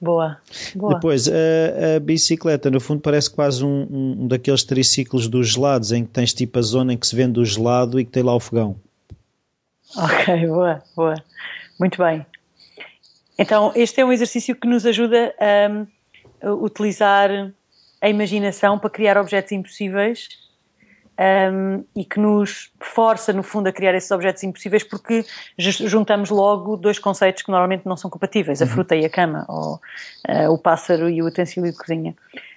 Boa. 0.00 0.38
Boa. 0.74 0.94
Depois, 0.94 1.28
a, 1.28 1.96
a, 1.96 2.00
bicicleta, 2.00 2.70
no 2.70 2.80
fundo, 2.80 3.02
parece 3.02 3.30
quase 3.30 3.62
um, 3.62 3.86
um, 3.90 4.28
daqueles 4.28 4.64
triciclos 4.64 5.28
dos 5.28 5.48
gelados, 5.48 5.92
em 5.92 6.04
que 6.04 6.10
tens 6.10 6.32
tipo 6.32 6.58
a 6.58 6.62
zona 6.62 6.94
em 6.94 6.96
que 6.96 7.06
se 7.06 7.14
vende 7.14 7.38
o 7.38 7.44
gelado 7.44 8.00
e 8.00 8.04
que 8.04 8.10
tem 8.10 8.22
lá 8.22 8.34
o 8.34 8.40
fogão. 8.40 8.76
Ok, 9.96 10.46
boa, 10.46 10.82
boa. 10.96 11.14
Muito 11.78 12.02
bem. 12.02 12.24
Então, 13.38 13.72
este 13.74 14.00
é 14.00 14.04
um 14.04 14.12
exercício 14.12 14.56
que 14.56 14.66
nos 14.66 14.86
ajuda 14.86 15.34
a 16.42 16.52
utilizar 16.52 17.52
a 18.00 18.08
imaginação 18.08 18.78
para 18.78 18.88
criar 18.88 19.18
objetos 19.18 19.52
impossíveis 19.52 20.28
um, 21.20 21.84
e 21.94 22.02
que 22.02 22.18
nos 22.18 22.72
força, 22.80 23.30
no 23.32 23.42
fundo, 23.42 23.68
a 23.68 23.72
criar 23.72 23.94
esses 23.94 24.10
objetos 24.10 24.42
impossíveis 24.42 24.82
porque 24.82 25.24
juntamos 25.58 26.30
logo 26.30 26.76
dois 26.76 26.98
conceitos 26.98 27.42
que 27.42 27.50
normalmente 27.50 27.84
não 27.84 27.96
são 27.96 28.10
compatíveis, 28.10 28.62
a 28.62 28.64
uhum. 28.64 28.70
fruta 28.70 28.96
e 28.96 29.04
a 29.04 29.10
cama, 29.10 29.44
ou 29.46 29.74
uh, 29.74 30.50
o 30.50 30.56
pássaro 30.56 31.10
e 31.10 31.22
o 31.22 31.26
utensílio 31.26 31.70
de 31.70 31.76
cozinha. 31.76 32.16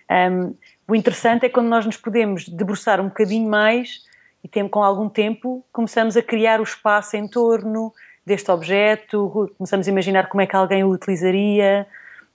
Um, 0.10 0.56
o 0.88 0.96
interessante 0.96 1.46
é 1.46 1.50
quando 1.50 1.68
nós 1.68 1.86
nos 1.86 1.98
podemos 1.98 2.48
debruçar 2.48 3.02
um 3.02 3.10
bocadinho 3.10 3.50
mais 3.50 4.02
e 4.42 4.48
tem, 4.48 4.68
com 4.68 4.82
algum 4.82 5.10
tempo 5.10 5.66
começamos 5.72 6.16
a 6.16 6.22
criar 6.22 6.62
o 6.62 6.64
espaço 6.64 7.18
em 7.18 7.28
torno 7.28 7.94
deste 8.26 8.50
objeto, 8.50 9.52
começamos 9.58 9.88
a 9.88 9.92
imaginar 9.92 10.28
como 10.30 10.42
é 10.42 10.48
que 10.48 10.56
alguém 10.56 10.86
o 10.86 10.90
utilizaria, 10.90 11.86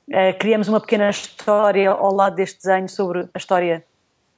uh, 0.08 0.38
criamos 0.38 0.68
uma 0.68 0.80
pequena 0.80 1.08
história 1.08 1.90
ao 1.90 2.14
lado 2.14 2.37
deste 2.37 2.58
desenho 2.58 2.88
sobre 2.88 3.26
a 3.32 3.38
história 3.38 3.82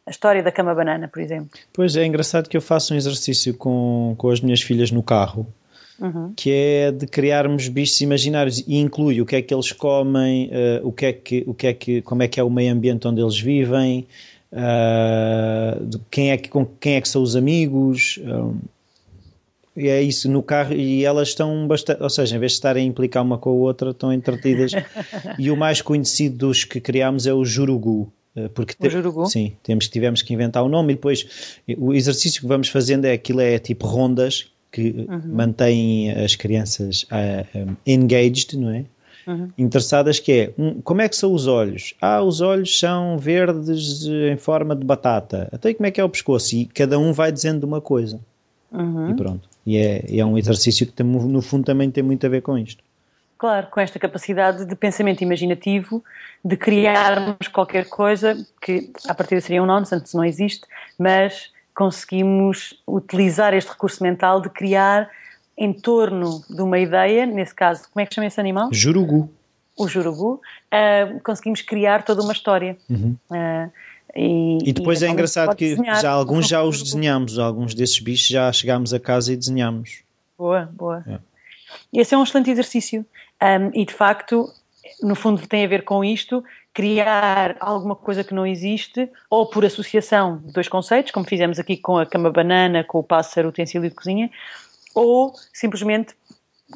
a 0.07 0.11
história 0.11 0.43
da 0.43 0.51
cama 0.51 0.75
banana, 0.75 1.09
por 1.09 1.21
exemplo. 1.21 1.51
Pois 1.73 1.97
é, 1.97 2.05
engraçado 2.05 2.49
que 2.49 2.57
eu 2.57 2.63
faço 2.63 2.95
um 2.95 2.97
exercício 2.97 3.55
com, 3.55 4.15
com 4.17 4.31
as 4.31 4.41
minhas 4.41 4.61
filhas 4.61 4.91
no 4.91 5.03
carro, 5.03 5.47
uhum. 6.01 6.33
que 6.35 6.51
é 6.51 6.91
de 6.91 7.07
criarmos 7.07 7.69
bichos 7.69 8.01
imaginários 8.01 8.65
e 8.67 8.79
inclui 8.79 9.21
o 9.21 9.27
que 9.27 9.37
é 9.37 9.43
que 9.43 9.53
eles 9.55 9.73
comem, 9.73 10.49
uh, 10.49 10.87
o 10.87 10.93
que 10.93 11.07
é 11.07 11.13
que, 11.13 11.45
o 11.47 11.55
que 11.55 11.67
é 11.67 11.73
que, 11.73 12.03
como 12.03 12.23
é 12.23 12.29
que 12.29 12.41
é 12.41 12.43
o 12.43 12.51
meio 12.51 12.73
ambiente 12.73 13.07
onde 13.07 13.21
eles 13.21 13.39
vivem, 13.39 14.07
uh, 14.53 16.01
quem, 16.11 16.31
é 16.31 16.37
que, 16.37 16.49
com 16.49 16.65
quem 16.65 16.95
é 16.95 17.01
que 17.01 17.09
são 17.09 17.23
os 17.23 17.37
amigos. 17.37 18.19
Um, 18.25 18.59
e 19.77 19.89
é 19.89 20.03
isso 20.03 20.29
no 20.29 20.43
carro 20.43 20.75
e 20.75 21.05
elas 21.05 21.29
estão 21.29 21.67
bastante, 21.67 22.03
ou 22.03 22.11
seja, 22.11 22.37
em 22.37 22.39
vez 22.39 22.53
de 22.53 22.57
estarem 22.57 22.85
a 22.85 22.87
implicar 22.87 23.23
uma 23.23 23.39
com 23.39 23.51
a 23.51 23.53
outra, 23.53 23.91
estão 23.91 24.13
entretidas. 24.13 24.73
e 25.39 25.51
o 25.51 25.57
mais 25.57 25.81
conhecido 25.81 26.49
dos 26.49 26.65
que 26.65 26.81
criámos 26.81 27.27
é 27.27 27.33
o 27.33 27.45
Jurugu. 27.45 28.13
Eh, 28.37 28.49
porque 28.49 28.89
Jurugu? 28.89 29.27
Sim, 29.27 29.57
temos, 29.63 29.89
tivemos 29.89 30.23
que 30.23 30.33
inventar 30.33 30.63
o 30.63 30.69
nome 30.69 30.93
e 30.93 30.97
depois 30.97 31.61
o 31.79 31.93
exercício 31.93 32.41
que 32.41 32.47
vamos 32.47 32.69
fazendo 32.69 33.05
é 33.05 33.13
aquilo 33.13 33.41
é 33.41 33.59
tipo 33.59 33.87
rondas 33.87 34.51
que 34.71 35.07
uhum. 35.09 35.23
mantêm 35.27 36.13
as 36.13 36.37
crianças 36.37 37.03
uh, 37.05 37.07
eh, 37.13 37.47
um, 37.57 37.77
engaged, 37.85 38.57
não 38.57 38.71
é? 38.71 38.85
Uhum. 39.27 39.49
Interessadas 39.59 40.19
que 40.19 40.33
é, 40.33 40.53
um, 40.57 40.81
como 40.81 41.03
é 41.03 41.09
que 41.09 41.17
são 41.17 41.33
os 41.35 41.47
olhos? 41.47 41.95
Ah, 42.01 42.23
os 42.23 42.41
olhos 42.41 42.79
são 42.79 43.19
verdes 43.19 44.07
em 44.07 44.37
forma 44.37 44.75
de 44.75 44.85
batata. 44.85 45.49
Até 45.53 45.75
como 45.75 45.87
é 45.87 45.91
que 45.91 46.01
é 46.01 46.05
o 46.05 46.09
pescoço? 46.09 46.55
E 46.55 46.67
cada 46.67 46.99
um 46.99 47.13
vai 47.13 47.31
dizendo 47.31 47.65
uma 47.65 47.81
coisa. 47.81 48.21
Uhum. 48.73 49.11
E 49.11 49.15
pronto. 49.15 49.49
E 49.67 49.77
é, 49.77 50.05
é 50.19 50.25
um 50.25 50.39
exercício 50.39 50.87
que 50.87 50.93
tem, 50.93 51.05
no 51.05 51.43
fundo 51.43 51.65
também 51.65 51.91
tem 51.91 52.03
muito 52.03 52.25
a 52.25 52.29
ver 52.29 52.43
com 52.43 52.57
isto. 52.57 52.83
Claro, 53.41 53.69
com 53.69 53.81
esta 53.81 53.99
capacidade 53.99 54.67
de 54.67 54.77
pensamento 54.77 55.23
imaginativo, 55.23 56.05
de 56.45 56.59
criarmos 56.59 57.49
qualquer 57.49 57.89
coisa 57.89 58.37
que 58.61 58.93
a 59.09 59.15
partir 59.15 59.41
seria 59.41 59.63
um 59.63 59.67
nonsense, 59.67 60.15
não 60.15 60.23
existe, 60.23 60.67
mas 60.99 61.51
conseguimos 61.75 62.79
utilizar 62.87 63.55
este 63.55 63.71
recurso 63.71 64.03
mental 64.03 64.43
de 64.43 64.51
criar 64.51 65.09
em 65.57 65.73
torno 65.73 66.45
de 66.51 66.61
uma 66.61 66.79
ideia, 66.79 67.25
nesse 67.25 67.55
caso, 67.55 67.85
como 67.91 68.03
é 68.03 68.07
que 68.07 68.15
chama 68.15 68.27
esse 68.27 68.39
animal? 68.39 68.69
Jurugu. 68.75 69.31
O 69.75 69.89
jurugu. 69.89 70.35
Uh, 70.35 71.19
conseguimos 71.25 71.63
criar 71.63 72.03
toda 72.03 72.21
uma 72.21 72.35
história. 72.35 72.77
Uhum. 72.91 73.17
Uh, 73.31 73.73
e, 74.15 74.59
e, 74.67 74.73
depois 74.75 75.01
e 75.01 75.07
é 75.07 75.09
engraçado 75.09 75.57
que 75.57 75.77
já 76.03 76.11
alguns 76.11 76.47
já 76.47 76.63
os 76.63 76.83
desenhamos, 76.83 77.39
alguns 77.39 77.73
desses 77.73 78.01
bichos 78.01 78.29
já 78.29 78.53
chegámos 78.53 78.93
a 78.93 79.01
casa 79.01 79.33
e 79.33 79.37
desenhamos. 79.37 80.03
Boa, 80.37 80.69
boa. 80.75 81.03
É. 81.09 81.19
Esse 81.93 82.15
é 82.15 82.19
um 82.19 82.23
excelente 82.23 82.51
exercício. 82.51 83.07
Um, 83.43 83.71
e 83.75 83.85
de 83.85 83.95
facto, 83.95 84.47
no 85.03 85.15
fundo, 85.15 85.47
tem 85.47 85.65
a 85.65 85.69
ver 85.69 85.85
com 85.85 86.05
isto: 86.05 86.45
criar 86.73 87.57
alguma 87.61 87.97
coisa 87.97 88.23
que 88.23 88.35
não 88.35 88.47
existe, 88.47 89.11
ou 89.29 89.47
por 89.47 89.65
associação 89.65 90.39
de 90.39 90.53
dois 90.53 90.69
conceitos, 90.69 91.13
como 91.13 91.27
fizemos 91.27 91.59
aqui 91.59 91.77
com 91.77 91.99
a 91.99 92.07
cama 92.07 92.31
banana, 92.31 92.85
com 92.85 92.99
o 92.99 93.03
pássaro, 93.03 93.49
o 93.49 93.51
utensílio 93.51 93.89
de 93.89 93.95
cozinha, 93.95 94.31
ou 94.95 95.33
simplesmente 95.53 96.15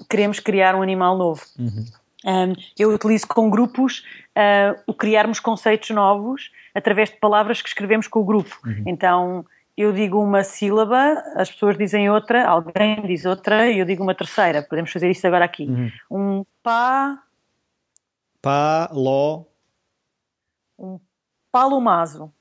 queremos 0.09 0.41
criar 0.41 0.75
um 0.75 0.83
animal 0.83 1.17
novo. 1.17 1.43
Uhum. 1.59 1.85
Um, 2.27 2.55
eu 2.79 2.91
utilizo 2.91 3.27
com 3.29 3.51
grupos 3.51 4.03
uh, 4.31 4.81
o 4.87 4.95
criarmos 4.95 5.39
conceitos 5.39 5.91
novos 5.91 6.51
através 6.75 7.11
de 7.11 7.17
palavras 7.17 7.61
que 7.61 7.69
escrevemos 7.69 8.09
com 8.09 8.21
o 8.21 8.25
grupo. 8.25 8.59
Uhum. 8.65 8.83
Então, 8.87 9.47
eu 9.77 9.93
digo 9.93 10.23
uma 10.23 10.45
sílaba, 10.45 11.23
as 11.35 11.51
pessoas 11.51 11.77
dizem 11.77 12.09
outra, 12.09 12.47
alguém 12.47 13.03
diz 13.07 13.25
outra 13.25 13.69
e 13.69 13.79
eu 13.79 13.85
digo 13.85 14.03
uma 14.03 14.15
terceira. 14.15 14.63
Podemos 14.63 14.93
fazer 14.93 15.11
isso 15.11 15.27
agora 15.27 15.45
aqui. 15.45 15.67
Uhum. 15.67 15.91
Um 16.11 16.45
pá. 16.63 17.23
Pá, 18.41 18.89
ló. 18.93 19.45
Um 20.79 21.01
palomazo. 21.51 22.33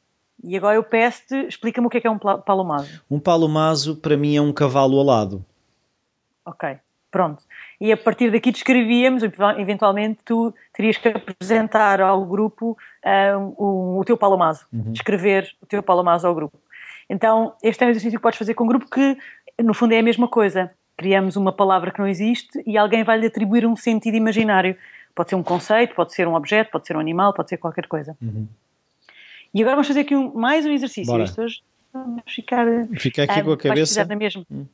E 0.44 0.58
agora 0.58 0.75
eu 0.75 0.84
peço-te, 0.84 1.36
explica-me 1.48 1.88
o 1.88 1.90
que 1.90 1.98
é, 1.98 2.02
que 2.02 2.08
é 2.08 2.12
um 2.12 2.20
palomazo. 2.20 3.02
Um 3.10 3.20
palomazo 3.20 3.96
para 3.96 4.18
mim 4.18 4.36
é 4.36 4.42
um 4.42 4.52
cavalo 4.52 5.00
alado. 5.00 5.44
Ok, 6.46 6.78
pronto. 7.10 7.44
E 7.80 7.92
a 7.92 7.98
partir 7.98 8.30
daqui 8.30 8.52
descrevíamos, 8.52 9.24
eventualmente 9.58 10.20
tu 10.25 10.54
terias 10.74 10.98
que 10.98 11.08
apresentar 11.08 12.02
ao 12.02 12.25
grupo 12.25 12.78
uh, 13.06 13.54
o, 13.58 14.00
o, 14.00 14.04
teu 14.04 14.18
palomazo, 14.18 14.66
uhum. 14.74 14.92
descrever 14.92 15.50
o 15.62 15.66
teu 15.66 15.82
palomazo 15.82 16.28
ao 16.28 16.36
grupo. 16.36 16.58
Então, 17.10 17.53
este 17.62 17.83
é 17.83 17.88
um 17.88 17.89
exercício 17.89 18.17
que 18.17 18.24
podes 18.24 18.38
fazer 18.38 18.53
com 18.53 18.63
um 18.63 18.67
grupo 18.67 18.89
que, 18.89 19.17
no 19.62 19.74
fundo, 19.74 19.93
é 19.93 20.00
a 20.00 20.03
mesma 20.03 20.27
coisa. 20.27 20.72
Criamos 20.98 21.36
uma 21.36 21.51
palavra 21.51 21.91
que 21.91 22.00
não 22.00 22.07
existe 22.07 22.63
e 22.65 22.77
alguém 22.77 23.03
vai 23.03 23.17
lhe 23.17 23.27
atribuir 23.27 23.65
um 23.65 23.75
sentido 23.75 24.15
imaginário. 24.15 24.75
Pode 25.15 25.29
ser 25.29 25.36
um 25.36 25.43
conceito, 25.43 25.95
pode 25.95 26.13
ser 26.13 26.27
um 26.27 26.36
objeto, 26.36 26.72
pode 26.72 26.88
ser 26.88 26.95
um 26.95 27.00
animal, 27.00 27.33
pode 27.33 27.50
ser 27.50 27.57
qualquer 27.57 27.88
coisa. 27.88 28.17
Uhum. 28.22 28.48
E 29.53 29.62
agora 29.62 29.75
vamos 29.75 29.88
fazer 29.88 30.01
aqui 30.01 30.15
um, 30.15 30.33
mais 30.33 30.65
um 30.65 30.72
exercício. 30.72 31.12
Bora. 31.12 31.25
hoje 31.38 31.62
vamos 31.93 32.24
ficar. 32.27 32.65
Fica 32.98 33.24
aqui 33.24 33.39
ah, 33.39 33.43
com 33.43 33.51
a 33.51 33.57
cabeça. 33.57 34.03
Na 34.03 34.15
mesma. 34.15 34.43
Hum. 34.51 34.65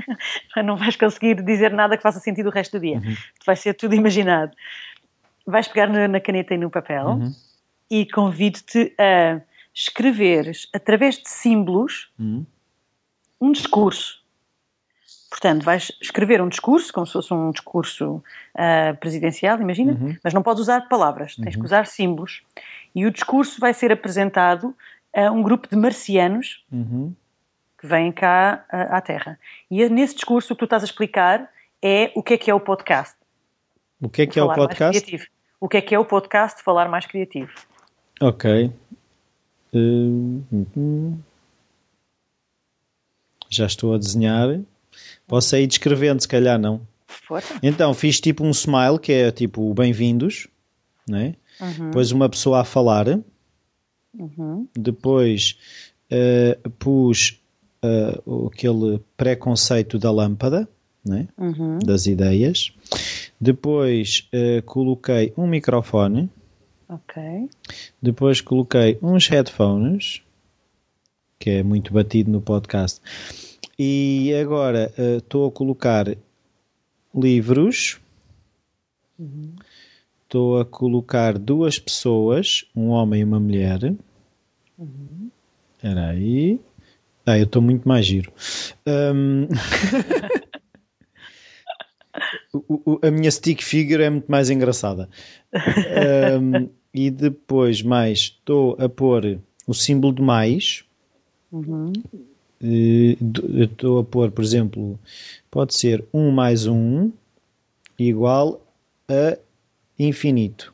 não 0.64 0.76
vais 0.76 0.96
conseguir 0.96 1.42
dizer 1.42 1.70
nada 1.70 1.96
que 1.96 2.02
faça 2.02 2.18
sentido 2.18 2.46
o 2.46 2.50
resto 2.50 2.78
do 2.78 2.80
dia. 2.80 2.96
Uhum. 2.96 3.14
Vai 3.44 3.56
ser 3.56 3.74
tudo 3.74 3.94
imaginado. 3.94 4.52
Vais 5.46 5.68
pegar 5.68 5.88
na, 5.88 6.08
na 6.08 6.20
caneta 6.20 6.54
e 6.54 6.58
no 6.58 6.70
papel 6.70 7.06
uhum. 7.06 7.32
e 7.90 8.06
convido-te 8.06 8.94
a 8.98 9.40
escreveres, 9.74 10.68
através 10.72 11.16
de 11.18 11.28
símbolos, 11.28 12.12
hum. 12.18 12.44
um 13.40 13.52
discurso. 13.52 14.22
Portanto, 15.30 15.64
vais 15.64 15.90
escrever 16.00 16.42
um 16.42 16.48
discurso, 16.48 16.92
como 16.92 17.06
se 17.06 17.14
fosse 17.14 17.32
um 17.32 17.50
discurso 17.50 18.16
uh, 18.54 18.96
presidencial, 19.00 19.58
imagina, 19.60 19.92
uhum. 19.92 20.14
mas 20.22 20.34
não 20.34 20.42
podes 20.42 20.60
usar 20.60 20.82
palavras, 20.88 21.36
tens 21.36 21.54
uhum. 21.54 21.60
que 21.60 21.66
usar 21.66 21.86
símbolos. 21.86 22.42
E 22.94 23.06
o 23.06 23.10
discurso 23.10 23.58
vai 23.58 23.72
ser 23.72 23.90
apresentado 23.90 24.76
a 25.16 25.30
um 25.30 25.42
grupo 25.42 25.66
de 25.68 25.74
marcianos 25.74 26.62
uhum. 26.70 27.14
que 27.80 27.86
vêm 27.86 28.12
cá 28.12 28.66
uh, 28.70 28.94
à 28.94 29.00
Terra. 29.00 29.38
E 29.70 29.88
nesse 29.88 30.16
discurso 30.16 30.52
o 30.52 30.56
que 30.56 30.60
tu 30.60 30.64
estás 30.64 30.82
a 30.82 30.86
explicar 30.86 31.48
é 31.80 32.12
o 32.14 32.22
que 32.22 32.34
é 32.34 32.38
que 32.38 32.50
é 32.50 32.54
o 32.54 32.60
podcast. 32.60 33.16
O 34.02 34.10
que 34.10 34.22
é 34.22 34.26
que 34.26 34.38
é 34.38 34.42
o 34.42 34.52
podcast? 34.52 35.30
O 35.58 35.68
que 35.68 35.76
é 35.78 35.80
que 35.80 35.94
é 35.94 35.98
o 35.98 36.04
podcast 36.04 36.62
falar 36.62 36.88
mais 36.88 37.06
criativo. 37.06 37.52
Ok. 38.20 38.70
Uh, 39.74 41.18
já 43.48 43.66
estou 43.66 43.94
a 43.94 43.98
desenhar. 43.98 44.60
Posso 45.26 45.56
ir 45.56 45.66
descrevendo, 45.66 46.20
se 46.20 46.28
calhar 46.28 46.58
não. 46.58 46.80
Força. 47.06 47.58
Então, 47.62 47.92
fiz 47.94 48.20
tipo 48.20 48.44
um 48.44 48.50
smile, 48.50 48.98
que 49.00 49.12
é 49.12 49.30
tipo 49.30 49.72
bem-vindos, 49.74 50.48
né? 51.06 51.34
Uhum. 51.60 51.86
Depois 51.86 52.10
uma 52.12 52.28
pessoa 52.28 52.60
a 52.60 52.64
falar. 52.64 53.06
Uhum. 54.18 54.66
Depois 54.74 55.58
uh, 56.10 56.70
pus 56.70 57.40
uh, 57.84 58.46
aquele 58.46 59.00
preconceito 59.16 59.98
da 59.98 60.10
lâmpada, 60.10 60.68
né? 61.04 61.28
Uhum. 61.36 61.78
das 61.78 62.06
ideias. 62.06 62.72
Depois 63.40 64.28
uh, 64.32 64.62
coloquei 64.62 65.32
um 65.36 65.46
microfone. 65.46 66.30
Ok. 66.92 67.48
Depois 68.02 68.40
coloquei 68.40 68.98
uns 69.02 69.26
headphones, 69.28 70.22
que 71.38 71.48
é 71.50 71.62
muito 71.62 71.92
batido 71.92 72.30
no 72.30 72.40
podcast. 72.42 73.00
E 73.78 74.32
agora 74.34 74.92
estou 75.16 75.46
uh, 75.46 75.48
a 75.48 75.52
colocar 75.52 76.14
livros. 77.14 77.98
Estou 80.24 80.60
a 80.60 80.64
colocar 80.66 81.38
duas 81.38 81.78
pessoas, 81.78 82.64
um 82.76 82.88
homem 82.88 83.20
e 83.20 83.24
uma 83.24 83.40
mulher. 83.40 83.94
Espera 85.76 86.08
aí. 86.08 86.60
Ah, 87.24 87.38
eu 87.38 87.44
estou 87.44 87.62
muito 87.62 87.88
mais 87.88 88.04
giro. 88.04 88.32
Um, 88.86 89.46
o- 92.52 92.92
o- 92.94 92.98
a 93.06 93.10
minha 93.10 93.30
stick 93.30 93.62
figure 93.62 94.02
é 94.02 94.10
muito 94.10 94.30
mais 94.30 94.50
engraçada. 94.50 95.08
Um, 95.54 96.68
e 96.94 97.10
depois 97.10 97.82
mais 97.82 98.18
estou 98.18 98.76
a 98.78 98.88
pôr 98.88 99.38
o 99.66 99.74
símbolo 99.74 100.14
de 100.14 100.22
mais. 100.22 100.84
Eu 102.60 103.62
Estou 103.62 103.98
a 103.98 104.04
pôr, 104.04 104.30
por 104.30 104.44
exemplo, 104.44 104.98
pode 105.50 105.74
ser 105.74 106.04
1 106.12 106.30
mais 106.30 106.66
1 106.66 107.10
igual 107.98 108.64
a 109.08 109.36
infinito. 109.98 110.72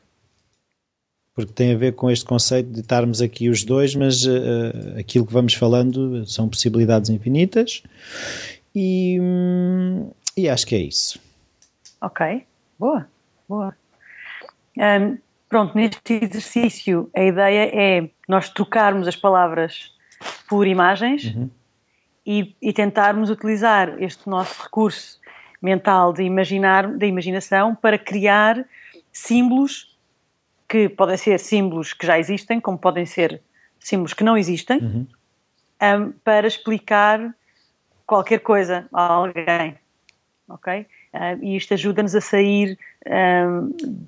Porque 1.33 1.53
tem 1.53 1.73
a 1.73 1.77
ver 1.77 1.93
com 1.93 2.11
este 2.11 2.25
conceito 2.25 2.69
de 2.69 2.81
estarmos 2.81 3.21
aqui 3.21 3.49
os 3.49 3.63
dois, 3.63 3.95
mas 3.95 4.25
eh, 4.25 4.99
aquilo 4.99 5.25
que 5.25 5.33
vamos 5.33 5.53
falando 5.53 6.25
são 6.27 6.49
possibilidades 6.49 7.09
infinitas. 7.09 7.81
E, 8.75 9.17
hum, 9.21 10.11
e 10.35 10.49
acho 10.49 10.67
que 10.67 10.75
é 10.75 10.79
isso. 10.79 11.19
Ok, 12.01 12.43
boa, 12.77 13.07
boa. 13.47 13.75
Ahm, 14.77 15.17
pronto, 15.49 15.75
neste 15.75 16.13
exercício 16.13 17.09
a 17.15 17.23
ideia 17.23 17.71
é 17.73 18.09
nós 18.27 18.49
trocarmos 18.49 19.07
as 19.07 19.15
palavras 19.15 19.91
por 20.47 20.67
imagens 20.67 21.35
e, 22.25 22.55
e 22.61 22.71
tentarmos 22.71 23.29
utilizar 23.29 24.01
este 24.01 24.29
nosso 24.29 24.63
recurso 24.63 25.19
mental 25.61 26.13
de 26.13 26.23
imaginar, 26.23 26.87
da 26.87 27.05
imaginação 27.05 27.75
para 27.75 27.97
criar 27.97 28.63
símbolos 29.11 29.97
que 30.67 30.87
podem 30.87 31.17
ser 31.17 31.39
símbolos 31.39 31.93
que 31.93 32.05
já 32.05 32.19
existem, 32.19 32.61
como 32.61 32.77
podem 32.77 33.05
ser 33.05 33.41
símbolos 33.79 34.13
que 34.13 34.23
não 34.23 34.37
existem, 34.37 35.07
ahm, 35.79 36.11
para 36.23 36.47
explicar 36.47 37.35
qualquer 38.05 38.39
coisa 38.39 38.87
a 38.93 39.01
alguém 39.01 39.77
ok? 40.49 40.85
Ah, 41.13 41.33
e 41.35 41.55
isto 41.55 41.73
ajuda-nos 41.73 42.15
a 42.15 42.21
sair 42.21 42.77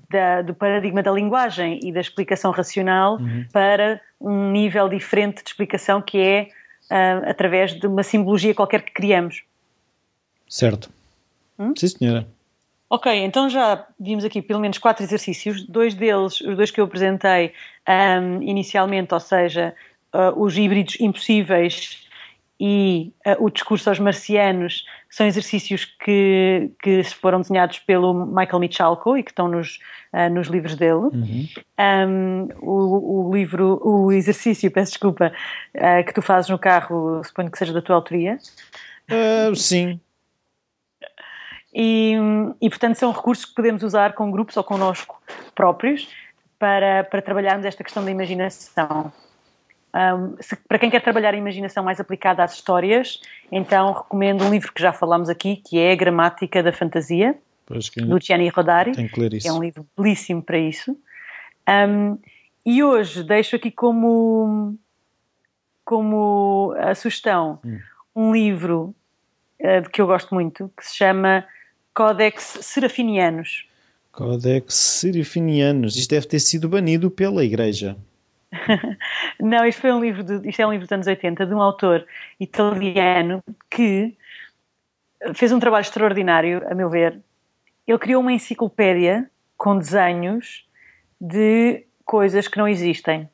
da- 0.09 0.41
do 0.41 0.53
paradigma 0.53 1.01
da 1.01 1.11
linguagem 1.11 1.79
e 1.83 1.91
da 1.91 1.99
explicação 2.01 2.51
racional 2.51 3.17
para 3.51 4.01
um 4.19 4.51
nível 4.51 4.89
diferente 4.89 5.43
de 5.43 5.49
explicação 5.49 6.01
que 6.01 6.17
é 6.19 6.49
ah, 6.89 7.21
através 7.29 7.73
de 7.73 7.87
uma 7.87 8.03
simbologia 8.03 8.53
qualquer 8.53 8.81
que 8.83 8.91
criamos. 8.91 9.43
Certo? 10.49 10.89
Sim, 11.77 11.87
senhora. 11.87 12.27
Ok, 12.89 13.09
então 13.23 13.49
já 13.49 13.87
vimos 13.97 14.25
aqui 14.25 14.41
pelo 14.41 14.59
menos 14.59 14.77
quatro 14.77 15.03
exercícios, 15.03 15.65
dois 15.65 15.93
deles, 15.93 16.41
os 16.41 16.57
dois 16.57 16.69
que 16.71 16.81
eu 16.81 16.85
apresentei 16.85 17.53
ahm, 17.87 18.41
inicialmente, 18.41 19.13
ou 19.13 19.19
seja, 19.19 19.73
ah, 20.11 20.33
os 20.35 20.57
híbridos 20.57 20.99
impossíveis 20.99 22.00
e 22.63 23.11
ah, 23.25 23.37
o 23.39 23.49
discurso 23.49 23.89
aos 23.89 23.97
marcianos, 23.97 24.85
são 25.09 25.25
exercícios 25.25 25.83
que, 25.83 26.69
que 26.79 27.03
foram 27.05 27.41
desenhados 27.41 27.79
pelo 27.79 28.13
Michael 28.27 28.59
Michalko 28.59 29.17
e 29.17 29.23
que 29.23 29.31
estão 29.31 29.47
nos, 29.47 29.79
ah, 30.13 30.29
nos 30.29 30.47
livros 30.47 30.75
dele. 30.75 31.09
Ahm, 31.75 32.49
o, 32.61 33.29
o 33.29 33.33
livro, 33.33 33.81
o 33.83 34.11
exercício, 34.11 34.69
peço 34.69 34.91
desculpa, 34.91 35.33
ah, 35.75 36.03
que 36.03 36.13
tu 36.13 36.21
fazes 36.21 36.51
no 36.51 36.59
carro, 36.59 37.23
suponho 37.23 37.49
que 37.49 37.57
seja 37.57 37.73
da 37.73 37.81
tua 37.81 37.95
autoria. 37.95 38.37
Ah, 39.09 39.51
sim. 39.55 39.99
E, 41.73 42.13
e, 42.61 42.69
portanto, 42.69 42.95
são 42.95 43.11
recursos 43.11 43.45
que 43.45 43.55
podemos 43.55 43.81
usar 43.81 44.13
com 44.13 44.29
grupos 44.29 44.55
ou 44.55 44.63
connosco 44.63 45.19
próprios 45.55 46.07
para, 46.59 47.05
para 47.05 47.23
trabalharmos 47.23 47.65
esta 47.65 47.83
questão 47.83 48.05
da 48.05 48.11
imaginação. 48.11 49.11
Um, 49.93 50.37
se- 50.41 50.55
para 50.55 50.79
quem 50.79 50.89
quer 50.89 51.01
trabalhar 51.01 51.33
a 51.33 51.37
imaginação 51.37 51.83
mais 51.83 51.99
aplicada 51.99 52.43
às 52.43 52.53
histórias, 52.53 53.19
então 53.51 53.91
recomendo 53.91 54.43
um 54.45 54.49
livro 54.49 54.71
que 54.73 54.81
já 54.81 54.93
falámos 54.93 55.27
aqui, 55.29 55.57
que 55.57 55.77
é 55.77 55.91
A 55.91 55.95
Gramática 55.95 56.63
da 56.63 56.71
Fantasia, 56.71 57.37
do 57.67 58.19
Gianni 58.21 58.47
Rodari. 58.49 58.93
tenho 58.93 59.09
que 59.09 59.19
ler 59.19 59.29
que 59.31 59.37
isso. 59.37 59.47
é 59.47 59.51
um 59.53 59.61
livro 59.61 59.85
belíssimo 59.97 60.41
para 60.41 60.57
isso. 60.57 60.97
Um, 61.67 62.17
e 62.65 62.81
hoje 62.83 63.23
deixo 63.23 63.55
aqui 63.55 63.69
como, 63.71 64.77
como 65.83 66.73
a 66.77 66.93
sugestão 66.95 67.59
um 68.15 68.33
livro 68.33 68.95
de 69.59 69.89
que 69.89 70.01
eu 70.01 70.07
gosto 70.07 70.33
muito, 70.33 70.71
que 70.77 70.85
se 70.85 70.95
chama 70.97 71.45
Codex 71.93 72.59
Serafinianos. 72.61 73.67
Codex 74.11 74.73
Serifinianos. 74.73 75.95
Isto 75.95 76.09
deve 76.11 76.27
ter 76.27 76.39
sido 76.39 76.67
banido 76.67 77.09
pela 77.11 77.43
Igreja. 77.43 77.95
Não, 79.39 79.65
isto, 79.65 79.81
foi 79.81 79.91
um 79.91 80.01
livro 80.01 80.23
de, 80.23 80.49
isto 80.49 80.61
é 80.61 80.67
um 80.67 80.71
livro 80.71 80.85
dos 80.85 80.91
anos 80.91 81.07
80 81.07 81.45
de 81.45 81.53
um 81.53 81.61
autor 81.61 82.05
italiano 82.39 83.43
que 83.69 84.15
fez 85.33 85.51
um 85.51 85.59
trabalho 85.59 85.81
extraordinário, 85.81 86.61
a 86.69 86.75
meu 86.75 86.89
ver. 86.89 87.19
Ele 87.87 87.99
criou 87.99 88.21
uma 88.21 88.33
enciclopédia 88.33 89.29
com 89.57 89.77
desenhos 89.77 90.65
de 91.19 91.85
coisas 92.05 92.47
que 92.47 92.57
não 92.57 92.67
existem. 92.67 93.29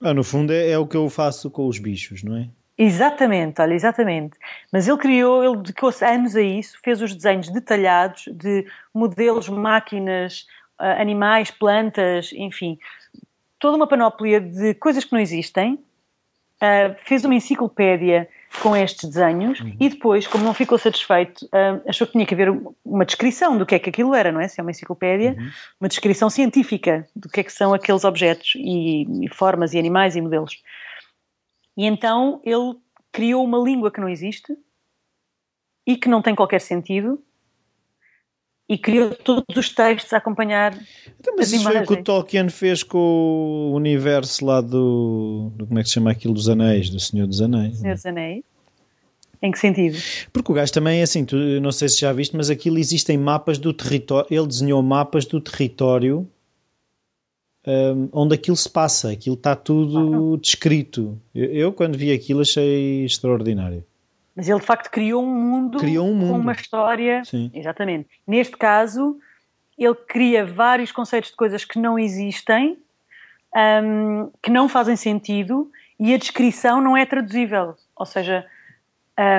Ah, 0.00 0.14
no 0.14 0.24
fundo 0.24 0.52
é, 0.52 0.70
é 0.70 0.78
o 0.78 0.86
que 0.86 0.96
eu 0.96 1.08
faço 1.08 1.50
com 1.50 1.66
os 1.66 1.78
bichos, 1.78 2.22
não 2.22 2.36
é? 2.36 2.48
Exatamente, 2.76 3.60
olha, 3.60 3.74
exatamente. 3.74 4.36
Mas 4.72 4.88
ele 4.88 4.96
criou, 4.96 5.44
ele 5.44 5.56
dedicou-se 5.58 6.04
anos 6.04 6.34
a 6.34 6.40
isso, 6.40 6.78
fez 6.82 7.00
os 7.02 7.14
desenhos 7.14 7.48
detalhados 7.50 8.24
de 8.32 8.66
modelos, 8.94 9.48
máquinas, 9.48 10.46
ah, 10.78 11.00
animais, 11.00 11.50
plantas, 11.50 12.32
enfim, 12.32 12.78
toda 13.62 13.76
uma 13.76 13.86
panóplia 13.86 14.40
de 14.40 14.74
coisas 14.74 15.04
que 15.04 15.12
não 15.12 15.20
existem. 15.20 15.78
Ah, 16.60 16.96
fez 17.04 17.24
uma 17.24 17.34
enciclopédia 17.34 18.28
com 18.60 18.76
estes 18.76 19.08
desenhos 19.08 19.60
e 19.80 19.88
depois, 19.88 20.26
como 20.26 20.44
não 20.44 20.52
ficou 20.52 20.76
satisfeito, 20.76 21.48
ah, 21.52 21.80
achou 21.86 22.06
que 22.06 22.12
tinha 22.12 22.26
que 22.26 22.34
haver 22.34 22.50
uma 22.84 23.04
descrição 23.04 23.56
do 23.56 23.64
que 23.64 23.76
é 23.76 23.78
que 23.78 23.88
aquilo 23.88 24.14
era, 24.14 24.32
não 24.32 24.40
é? 24.40 24.48
Se 24.48 24.60
é 24.60 24.62
uma 24.62 24.72
enciclopédia, 24.72 25.36
uma 25.80 25.88
descrição 25.88 26.28
científica 26.28 27.08
do 27.14 27.28
que 27.28 27.38
é 27.38 27.44
que 27.44 27.52
são 27.52 27.72
aqueles 27.72 28.04
objetos 28.04 28.54
e, 28.56 29.06
e 29.24 29.28
formas 29.28 29.72
e 29.74 29.78
animais 29.78 30.16
e 30.16 30.20
modelos. 30.20 30.60
E 31.76 31.86
então 31.86 32.40
ele 32.44 32.76
criou 33.12 33.44
uma 33.44 33.58
língua 33.58 33.92
que 33.92 34.00
não 34.00 34.08
existe 34.08 34.56
e 35.86 35.96
que 35.96 36.08
não 36.08 36.20
tem 36.20 36.34
qualquer 36.34 36.60
sentido 36.60 37.22
e 38.68 38.78
criou 38.78 39.14
todos 39.14 39.44
os 39.56 39.68
textos 39.68 40.12
a 40.12 40.16
acompanhar 40.18 40.72
Então, 41.20 41.34
mas 41.36 41.48
as 41.48 41.52
isso 41.54 41.64
foi 41.64 41.78
o 41.80 41.86
que 41.86 41.92
o. 41.94 42.04
Tolkien 42.04 42.48
fez 42.48 42.82
com 42.82 42.98
o 42.98 43.74
universo 43.74 44.44
lá 44.44 44.60
do, 44.60 45.50
do- 45.54 45.66
Como 45.66 45.78
é 45.78 45.82
que 45.82 45.88
se 45.88 45.94
chama 45.94 46.10
aquilo 46.10 46.32
dos 46.34 46.48
Anéis? 46.48 46.88
Do 46.88 46.98
Senhor 47.00 47.26
dos 47.26 47.40
Anéis. 47.42 47.78
Senhor 47.78 47.94
dos 47.94 48.06
Anéis. 48.06 48.44
Em 49.42 49.50
que 49.50 49.58
sentido? 49.58 49.98
Porque 50.32 50.52
o 50.52 50.54
gajo 50.54 50.72
também 50.72 51.00
é 51.00 51.02
assim, 51.02 51.24
tu, 51.24 51.36
não 51.36 51.72
sei 51.72 51.88
se 51.88 52.00
já 52.00 52.12
viste, 52.12 52.36
mas 52.36 52.48
aquilo 52.48 52.78
existem 52.78 53.18
mapas 53.18 53.58
do 53.58 53.72
território. 53.72 54.26
Ele 54.30 54.46
desenhou 54.46 54.80
mapas 54.82 55.26
do 55.26 55.40
território 55.40 56.28
hum, 57.66 58.08
onde 58.12 58.34
aquilo 58.36 58.56
se 58.56 58.70
passa. 58.70 59.10
Aquilo 59.10 59.34
está 59.34 59.56
tudo 59.56 60.36
descrito. 60.36 61.18
Eu, 61.34 61.46
eu, 61.52 61.72
quando 61.72 61.98
vi 61.98 62.12
aquilo, 62.12 62.40
achei 62.42 63.04
extraordinário. 63.04 63.84
Mas 64.34 64.48
ele 64.48 64.60
de 64.60 64.66
facto 64.66 64.90
criou 64.90 65.22
um 65.22 65.34
mundo, 65.34 65.78
Criou 65.78 66.06
um 66.08 66.18
com 66.18 66.26
mundo. 66.26 66.40
uma 66.40 66.52
história. 66.52 67.22
Sim. 67.24 67.50
Exatamente. 67.54 68.08
Neste 68.26 68.56
caso, 68.56 69.18
ele 69.78 69.94
cria 69.94 70.44
vários 70.44 70.90
conceitos 70.90 71.30
de 71.30 71.36
coisas 71.36 71.64
que 71.64 71.78
não 71.78 71.98
existem, 71.98 72.78
hum, 73.84 74.30
que 74.42 74.50
não 74.50 74.68
fazem 74.68 74.96
sentido 74.96 75.70
e 76.00 76.14
a 76.14 76.16
descrição 76.18 76.80
não 76.80 76.96
é 76.96 77.04
traduzível. 77.04 77.74
Ou 77.94 78.06
seja, 78.06 78.46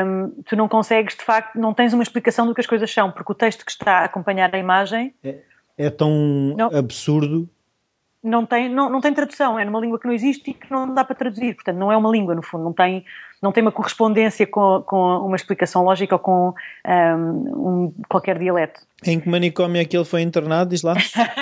hum, 0.06 0.32
tu 0.46 0.56
não 0.56 0.68
consegues, 0.68 1.16
de 1.16 1.24
facto, 1.24 1.60
não 1.60 1.74
tens 1.74 1.94
uma 1.94 2.04
explicação 2.04 2.46
do 2.46 2.54
que 2.54 2.62
as 2.62 2.68
coisas 2.68 2.92
são, 2.92 3.12
porque 3.12 3.32
o 3.32 3.36
texto 3.36 3.66
que 3.66 3.72
está 3.72 4.00
a 4.00 4.06
acompanhar 4.06 4.54
a 4.54 4.58
imagem 4.60 5.14
É 5.78 5.90
tão 5.90 6.54
Não. 6.56 6.68
absurdo. 6.76 7.50
Não 8.24 8.46
tem, 8.46 8.70
não, 8.70 8.90
não 8.90 9.02
tem 9.02 9.14
tradução, 9.14 9.60
é 9.60 9.66
numa 9.66 9.80
língua 9.82 10.00
que 10.00 10.06
não 10.08 10.14
existe 10.14 10.52
e 10.52 10.54
que 10.54 10.72
não 10.72 10.94
dá 10.94 11.04
para 11.04 11.16
traduzir. 11.16 11.56
Portanto, 11.56 11.78
não 11.78 11.92
é 11.92 11.98
uma 11.98 12.10
língua, 12.10 12.34
no 12.34 12.42
fundo, 12.42 12.64
não 12.64 12.72
tem, 12.72 13.04
não 13.42 13.52
tem 13.52 13.62
uma 13.62 13.72
correspondência 13.72 14.48
com, 14.48 14.82
com 14.84 15.18
uma 15.20 15.36
explicação 15.36 15.84
lógica 15.84 16.16
ou 16.16 16.20
com 16.20 16.54
hum, 16.88 17.94
um, 17.94 17.94
qualquer 18.08 18.40
dialeto. 18.40 18.80
Em 19.06 19.20
que 19.20 19.28
manicômio 19.28 19.82
é 19.82 19.86
que 19.86 19.98
ele 19.98 20.06
foi 20.06 20.22
internado? 20.22 20.70
Diz 20.70 20.84
lá. 20.84 20.94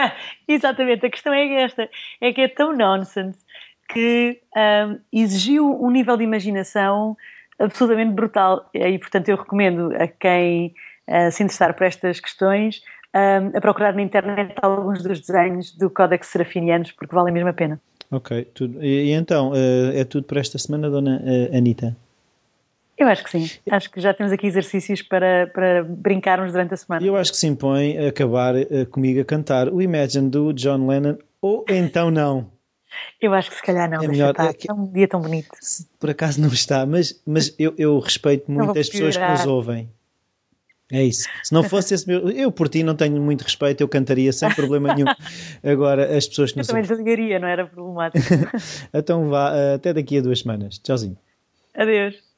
Exatamente, 0.48 1.06
a 1.06 1.10
questão 1.12 1.32
é 1.32 1.62
esta: 1.62 1.88
é 2.20 2.34
que 2.34 2.42
é 2.42 2.48
tão 2.48 2.76
nonsense 2.76 3.38
que 3.88 4.40
hum, 4.56 5.00
exigiu 5.14 5.80
um 5.80 5.92
nível 5.92 6.18
de 6.18 6.24
imaginação 6.24 7.16
absolutamente 7.60 8.14
brutal. 8.14 8.68
E, 8.74 8.98
portanto, 8.98 9.30
eu 9.30 9.38
recomendo 9.38 9.94
a 9.96 10.08
quem 10.08 10.74
ah, 11.08 11.30
se 11.30 11.44
interessar 11.44 11.76
por 11.76 11.86
estas 11.86 12.20
questões 12.20 12.82
hum, 13.16 13.52
a 13.56 13.62
procurar 13.62 13.94
na 13.94 14.02
internet 14.02 14.54
alguns 14.62 15.02
dos 15.02 15.20
desenhos 15.20 15.72
do 15.72 15.90
Codex 15.90 16.28
Serafinianos, 16.28 16.92
porque 16.92 17.16
mesmo 17.32 17.50
a 17.50 17.54
pena. 17.54 17.80
Ok, 18.12 18.46
tudo. 18.54 18.84
E, 18.84 19.06
e 19.06 19.12
então, 19.12 19.54
eh, 19.56 20.02
é 20.02 20.04
tudo 20.04 20.26
para 20.26 20.42
esta 20.42 20.58
semana, 20.58 20.90
Dona 20.90 21.22
eh, 21.26 21.58
Anita? 21.58 21.96
Eu 22.98 23.08
acho 23.08 23.24
que 23.24 23.32
sim. 23.32 23.50
Acho 23.70 23.90
que 23.90 24.00
já 24.00 24.14
temos 24.14 24.32
aqui 24.32 24.46
exercícios 24.46 25.02
para, 25.02 25.48
para 25.48 25.84
brincarmos 25.84 26.52
durante 26.52 26.74
a 26.74 26.78
semana. 26.78 27.04
Eu 27.04 27.16
acho 27.16 27.32
que 27.32 27.38
se 27.38 27.48
impõe 27.48 27.98
acabar 28.06 28.54
uh, 28.56 28.86
comigo 28.92 29.20
a 29.20 29.26
cantar 29.26 29.70
o 29.70 29.82
Imagine 29.82 30.30
do 30.30 30.54
John 30.54 30.88
Lennon 30.88 31.18
ou 31.42 31.66
então 31.68 32.12
não. 32.12 32.52
Eu 33.20 33.34
acho 33.34 33.50
que 33.50 33.56
se 33.56 33.64
calhar 33.64 33.90
não, 33.90 34.04
é 34.04 34.08
melhor. 34.08 34.36
É, 34.38 34.54
que, 34.54 34.70
é 34.70 34.74
um 34.74 34.86
dia 34.86 35.08
tão 35.08 35.22
bonito. 35.22 35.48
Por 35.98 36.10
acaso 36.10 36.42
não 36.42 36.50
está, 36.50 36.86
mas, 36.86 37.22
mas 37.26 37.56
eu, 37.58 37.74
eu 37.78 37.98
respeito 38.00 38.52
muito 38.52 38.78
as 38.78 38.90
pessoas 38.90 39.16
que 39.16 39.26
nos 39.26 39.46
ouvem. 39.46 39.90
É 40.92 41.04
isso. 41.04 41.28
Se 41.44 41.54
não 41.54 41.64
fosse 41.64 41.94
esse 41.94 42.08
meu. 42.08 42.30
Eu, 42.30 42.52
por 42.52 42.68
ti, 42.68 42.84
não 42.84 42.96
tenho 42.96 43.22
muito 43.22 43.42
respeito, 43.44 43.82
eu 43.82 43.88
cantaria 43.88 44.32
sem 44.34 44.54
problema 44.54 44.94
nenhum. 44.94 45.08
Agora, 45.64 46.18
as 46.18 46.28
pessoas 46.28 46.52
que 46.52 46.58
não 46.58 46.64
Eu 46.64 46.68
também 46.68 46.84
desligaria, 46.84 47.40
não 47.40 47.48
era 47.48 47.66
problemático. 47.66 48.26
então 48.94 49.30
vá, 49.30 49.74
até 49.76 49.94
daqui 49.94 50.18
a 50.18 50.22
duas 50.22 50.40
semanas. 50.40 50.78
Tchauzinho. 50.80 51.18
Adeus. 51.74 52.31